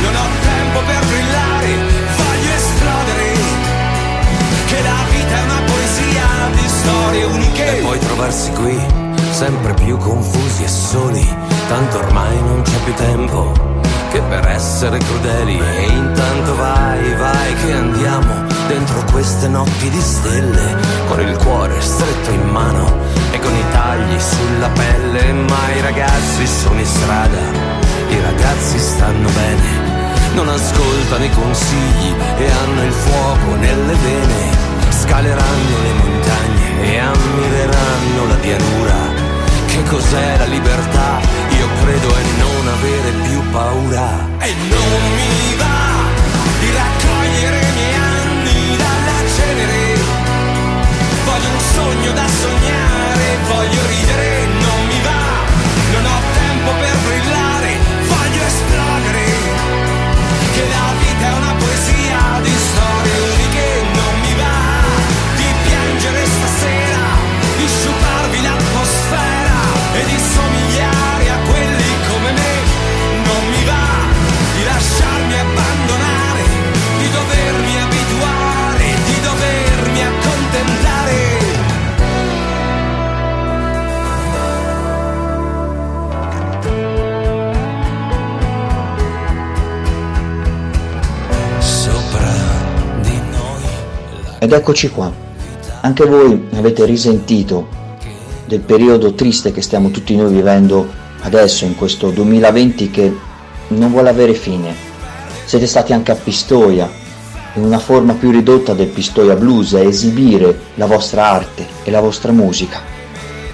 Non 0.00 0.14
ho 0.16 0.26
tempo 0.48 0.80
per 0.80 1.04
brillare, 1.04 1.70
voglio 2.16 2.52
esplodere. 2.56 3.32
Che 4.64 4.80
la 4.80 5.00
vita 5.10 5.36
è 5.36 5.42
una 5.42 5.62
poesia 5.66 6.26
di 6.56 6.68
storie 6.68 7.24
uniche. 7.24 7.78
E 7.78 7.82
poi 7.82 7.98
trovarsi 7.98 8.50
qui 8.52 9.03
sempre 9.34 9.74
più 9.74 9.96
confusi 9.96 10.62
e 10.62 10.68
soli, 10.68 11.36
tanto 11.66 11.98
ormai 11.98 12.40
non 12.40 12.62
c'è 12.62 12.78
più 12.84 12.94
tempo 12.94 13.52
che 14.12 14.20
per 14.20 14.46
essere 14.46 14.98
crudeli. 14.98 15.58
E 15.58 15.82
intanto 15.86 16.54
vai, 16.54 17.14
vai 17.16 17.54
che 17.56 17.72
andiamo 17.72 18.46
dentro 18.68 19.02
queste 19.10 19.48
notti 19.48 19.90
di 19.90 20.00
stelle, 20.00 20.76
con 21.08 21.20
il 21.20 21.36
cuore 21.38 21.80
stretto 21.80 22.30
in 22.30 22.48
mano 22.48 22.96
e 23.32 23.40
con 23.40 23.52
i 23.52 23.64
tagli 23.72 24.20
sulla 24.20 24.68
pelle, 24.68 25.32
ma 25.32 25.72
i 25.76 25.80
ragazzi 25.80 26.46
sono 26.46 26.78
in 26.78 26.86
strada, 26.86 27.40
i 28.10 28.20
ragazzi 28.20 28.78
stanno 28.78 29.28
bene, 29.30 30.32
non 30.34 30.48
ascoltano 30.48 31.24
i 31.24 31.30
consigli 31.30 32.14
e 32.38 32.50
hanno 32.52 32.84
il 32.84 32.92
fuoco 32.92 33.56
nelle 33.56 33.94
vene, 33.94 34.56
scaleranno 34.90 35.78
le 35.82 35.92
montagne 35.92 36.82
e 36.82 36.98
ammireranno 36.98 38.26
la 38.28 38.36
pianura 38.36 39.03
che 39.74 39.82
cos'è 39.90 40.36
la 40.38 40.44
libertà? 40.44 41.20
Io 41.58 41.68
credo 41.82 42.08
è 42.14 42.22
non 42.38 42.68
avere 42.68 43.10
più 43.26 43.50
paura. 43.50 44.06
E 44.38 44.54
non 44.70 45.00
mi 45.18 45.54
va 45.56 45.82
di 46.60 46.70
raccogliere 46.80 47.58
i 47.58 47.72
miei 47.74 47.94
anni 47.94 48.76
dalla 48.76 49.18
cenere. 49.36 49.82
Voglio 51.24 51.50
un 51.50 51.60
sogno 51.74 52.12
da 52.12 52.26
sognare, 52.28 52.63
eccoci 94.54 94.88
qua. 94.90 95.12
Anche 95.80 96.04
voi 96.06 96.48
avete 96.54 96.84
risentito 96.84 97.68
del 98.46 98.60
periodo 98.60 99.14
triste 99.14 99.52
che 99.52 99.62
stiamo 99.62 99.90
tutti 99.90 100.16
noi 100.16 100.32
vivendo 100.32 100.88
adesso, 101.22 101.64
in 101.64 101.74
questo 101.74 102.10
2020 102.10 102.90
che 102.90 103.14
non 103.68 103.90
vuole 103.90 104.08
avere 104.08 104.34
fine. 104.34 104.74
Siete 105.44 105.66
stati 105.66 105.92
anche 105.92 106.12
a 106.12 106.16
Pistoia, 106.16 106.90
in 107.54 107.64
una 107.64 107.78
forma 107.78 108.14
più 108.14 108.30
ridotta 108.30 108.74
del 108.74 108.88
Pistoia 108.88 109.34
Blues 109.34 109.74
a 109.74 109.80
esibire 109.80 110.58
la 110.74 110.86
vostra 110.86 111.26
arte 111.30 111.66
e 111.82 111.90
la 111.90 112.00
vostra 112.00 112.32
musica. 112.32 112.80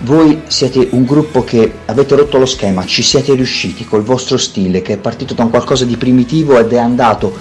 Voi 0.03 0.43
siete 0.47 0.89
un 0.93 1.05
gruppo 1.05 1.45
che 1.45 1.73
avete 1.85 2.17
rotto 2.17 2.39
lo 2.39 2.47
schema, 2.47 2.87
ci 2.87 3.03
siete 3.03 3.35
riusciti 3.35 3.85
col 3.85 4.03
vostro 4.03 4.39
stile 4.39 4.81
che 4.81 4.95
è 4.95 4.97
partito 4.97 5.35
da 5.35 5.45
un 5.45 5.51
qualcosa 5.51 5.85
di 5.85 5.97
primitivo 5.97 6.59
ed 6.59 6.73
è 6.73 6.79
andato 6.79 7.33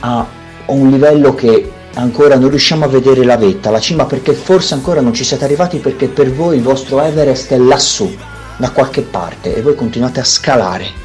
a 0.00 0.26
un 0.66 0.90
livello 0.90 1.34
che 1.34 1.70
ancora 1.94 2.36
non 2.36 2.48
riusciamo 2.48 2.84
a 2.84 2.88
vedere 2.88 3.24
la 3.24 3.36
vetta, 3.36 3.70
la 3.70 3.80
cima 3.80 4.06
perché 4.06 4.32
forse 4.32 4.74
ancora 4.74 5.00
non 5.00 5.12
ci 5.12 5.24
siete 5.24 5.44
arrivati 5.44 5.78
perché 5.78 6.08
per 6.08 6.32
voi 6.32 6.56
il 6.56 6.62
vostro 6.62 7.00
Everest 7.00 7.52
è 7.52 7.58
lassù, 7.58 8.14
da 8.56 8.70
qualche 8.70 9.02
parte 9.02 9.54
e 9.54 9.62
voi 9.62 9.74
continuate 9.74 10.20
a 10.20 10.24
scalare. 10.24 11.00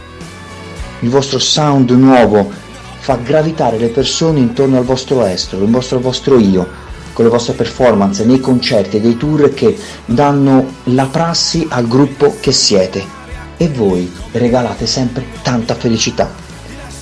Il 1.00 1.10
vostro 1.10 1.40
sound 1.40 1.90
nuovo 1.92 2.52
fa 3.00 3.16
gravitare 3.16 3.78
le 3.78 3.90
persone 3.90 4.40
intorno 4.40 4.78
al 4.78 4.84
vostro 4.84 5.26
estro, 5.26 5.62
il 5.62 5.70
vostro, 5.70 5.98
il 5.98 6.04
vostro 6.04 6.40
io, 6.40 6.68
con 7.14 7.26
le 7.26 7.32
vostre 7.32 7.54
performance 7.54 8.24
nei 8.26 8.40
concerti 8.40 8.98
e 8.98 9.02
dei 9.02 9.18
tour 9.18 9.54
che 9.54 9.78
danno 10.06 10.74
la 10.86 11.06
prassi 11.06 11.66
al 11.70 11.88
gruppo 11.88 12.36
che 12.40 12.52
siete 12.52 13.16
e 13.58 13.70
voi 13.70 14.12
regalate 14.32 14.86
sempre 14.86 15.26
tanta 15.42 15.76
felicità. 15.76 16.32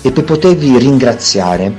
E 0.01 0.11
per 0.11 0.23
potervi 0.23 0.77
ringraziare 0.77 1.73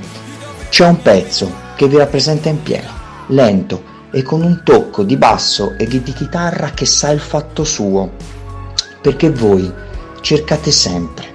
c'è 0.68 0.86
un 0.86 1.00
pezzo 1.00 1.64
che 1.76 1.86
vi 1.86 1.96
rappresenta 1.96 2.48
in 2.48 2.62
pieno, 2.62 2.88
lento 3.28 3.94
e 4.10 4.22
con 4.22 4.42
un 4.42 4.62
tocco 4.64 5.04
di 5.04 5.16
basso 5.16 5.74
e 5.76 5.86
di 5.86 6.02
chitarra 6.02 6.70
che 6.70 6.86
sa 6.86 7.10
il 7.10 7.20
fatto 7.20 7.64
suo, 7.64 8.12
perché 9.00 9.30
voi 9.30 9.70
cercate 10.20 10.72
sempre 10.72 11.34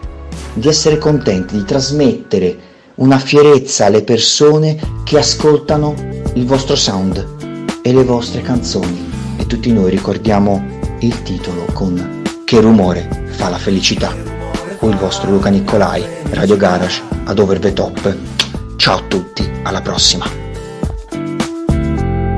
di 0.54 0.68
essere 0.68 0.98
contenti, 0.98 1.56
di 1.56 1.64
trasmettere 1.64 2.70
una 2.96 3.20
fierezza 3.20 3.86
alle 3.86 4.04
persone 4.04 4.78
che 5.04 5.18
ascoltano 5.18 5.96
il 6.34 6.46
vostro 6.46 6.76
sound 6.76 7.80
e 7.82 7.94
le 7.94 8.04
vostre 8.04 8.42
canzoni 8.42 9.10
e 9.38 9.46
tutti 9.46 9.72
noi 9.72 9.90
ricordiamo 9.90 10.80
il 11.00 11.22
titolo 11.24 11.66
con 11.74 12.22
Che 12.44 12.60
rumore 12.60 13.30
fa 13.30 13.50
la 13.50 13.58
felicità 13.58 14.14
o 14.80 14.90
il 14.90 14.98
vostro 14.98 15.32
Luca 15.32 15.50
Nicolai, 15.50 16.04
Radio 16.32 16.58
Garage 16.58 17.02
ad 17.26 17.40
Over 17.40 17.60
the 17.60 17.74
Top. 17.74 18.31
Ciao 18.82 18.98
a 18.98 19.02
tutti, 19.04 19.48
alla 19.62 19.80
prossima. 19.80 20.26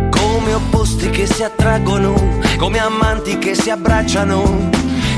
Come 0.09 0.53
opposti 0.53 1.09
che 1.09 1.25
si 1.25 1.41
attraggono, 1.41 2.13
come 2.57 2.79
amanti 2.79 3.37
che 3.37 3.55
si 3.55 3.69
abbracciano, 3.69 4.69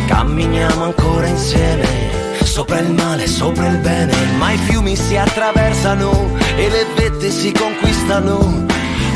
camminiamo 0.05 0.83
ancora 0.83 1.25
insieme 1.25 2.43
Sopra 2.43 2.77
il 2.77 2.91
male, 2.91 3.25
sopra 3.25 3.65
il 3.69 3.79
bene, 3.79 4.13
ma 4.37 4.51
i 4.51 4.57
fiumi 4.57 4.95
si 4.95 5.17
attraversano 5.17 6.29
e 6.57 6.69
le 6.69 6.85
vette 6.95 7.31
si 7.31 7.51
conquistano. 7.51 8.63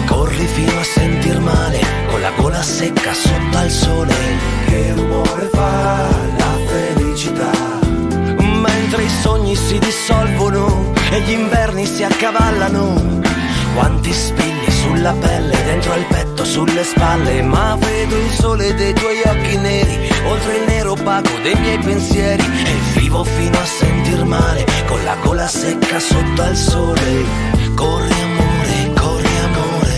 Corri 0.07 0.47
fino 0.47 0.79
a 0.79 0.83
sentir 0.83 1.39
male, 1.39 1.79
con 2.09 2.21
la 2.21 2.31
gola 2.31 2.63
secca 2.63 3.13
sotto 3.13 3.55
al 3.55 3.69
sole. 3.69 4.15
Che 4.65 4.93
rumore 4.95 5.47
fa 5.53 6.07
la 6.39 6.57
felicità? 6.65 7.51
Mentre 8.39 9.03
i 9.03 9.09
sogni 9.21 9.55
si 9.55 9.77
dissolvono 9.77 10.97
e 11.11 11.21
gli 11.21 11.31
inverni 11.31 11.85
si 11.85 12.03
accavallano. 12.03 13.17
Quanti 13.75 14.11
spigli 14.11 14.71
sulla 14.71 15.13
pelle, 15.13 15.63
dentro 15.63 15.93
al 15.93 16.05
petto, 16.05 16.43
sulle 16.43 16.83
spalle, 16.83 17.41
ma 17.41 17.77
vedo 17.79 18.17
il 18.17 18.31
sole 18.31 18.73
dei 18.73 18.93
tuoi 18.93 19.21
occhi 19.25 19.57
neri, 19.57 20.09
oltre 20.25 20.57
il 20.57 20.63
nero 20.67 20.91
opaco 20.91 21.29
dei 21.43 21.55
miei 21.55 21.77
pensieri, 21.77 22.43
e 22.43 22.99
vivo 22.99 23.23
fino 23.23 23.57
a 23.57 23.65
sentir 23.65 24.23
male, 24.25 24.65
con 24.87 25.03
la 25.03 25.15
gola 25.21 25.47
secca 25.47 25.99
sotto 25.99 26.41
al 26.41 26.55
sole. 26.55 27.23
Corri 27.75 28.11
amore, 28.11 28.93
corri 28.99 29.37
amore. 29.43 29.97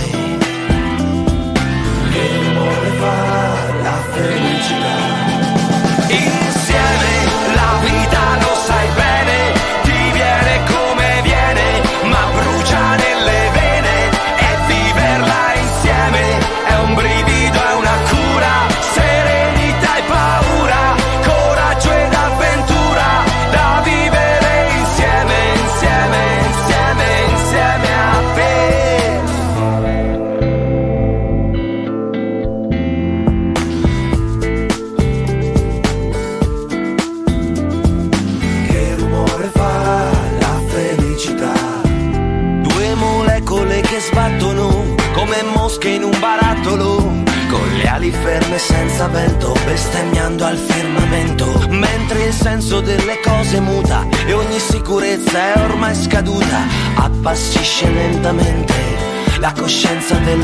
Che 2.11 2.29
amore 2.49 2.91
fa 2.99 3.15
la 3.81 3.97
felicità. 4.11 4.99
Insieme 6.09 7.11
la 7.55 7.79
vita 7.81 8.19
lo 8.41 8.55
sai 8.65 8.80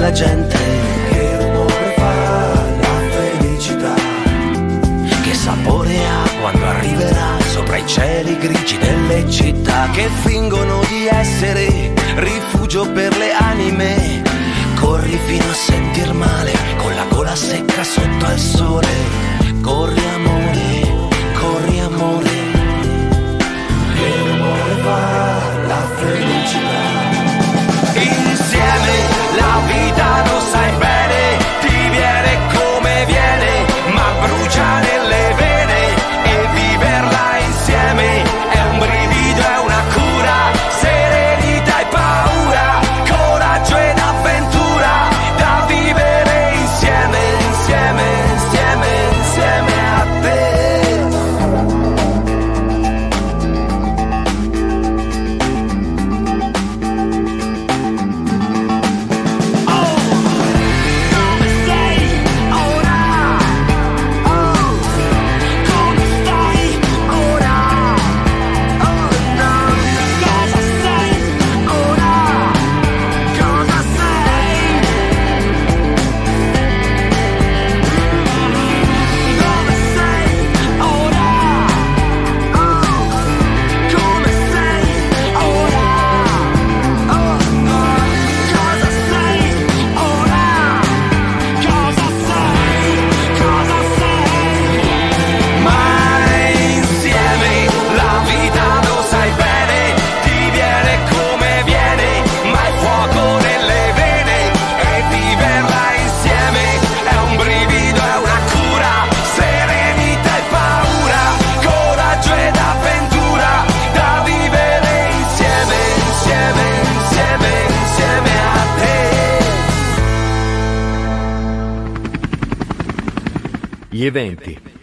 intelligent 0.08 0.37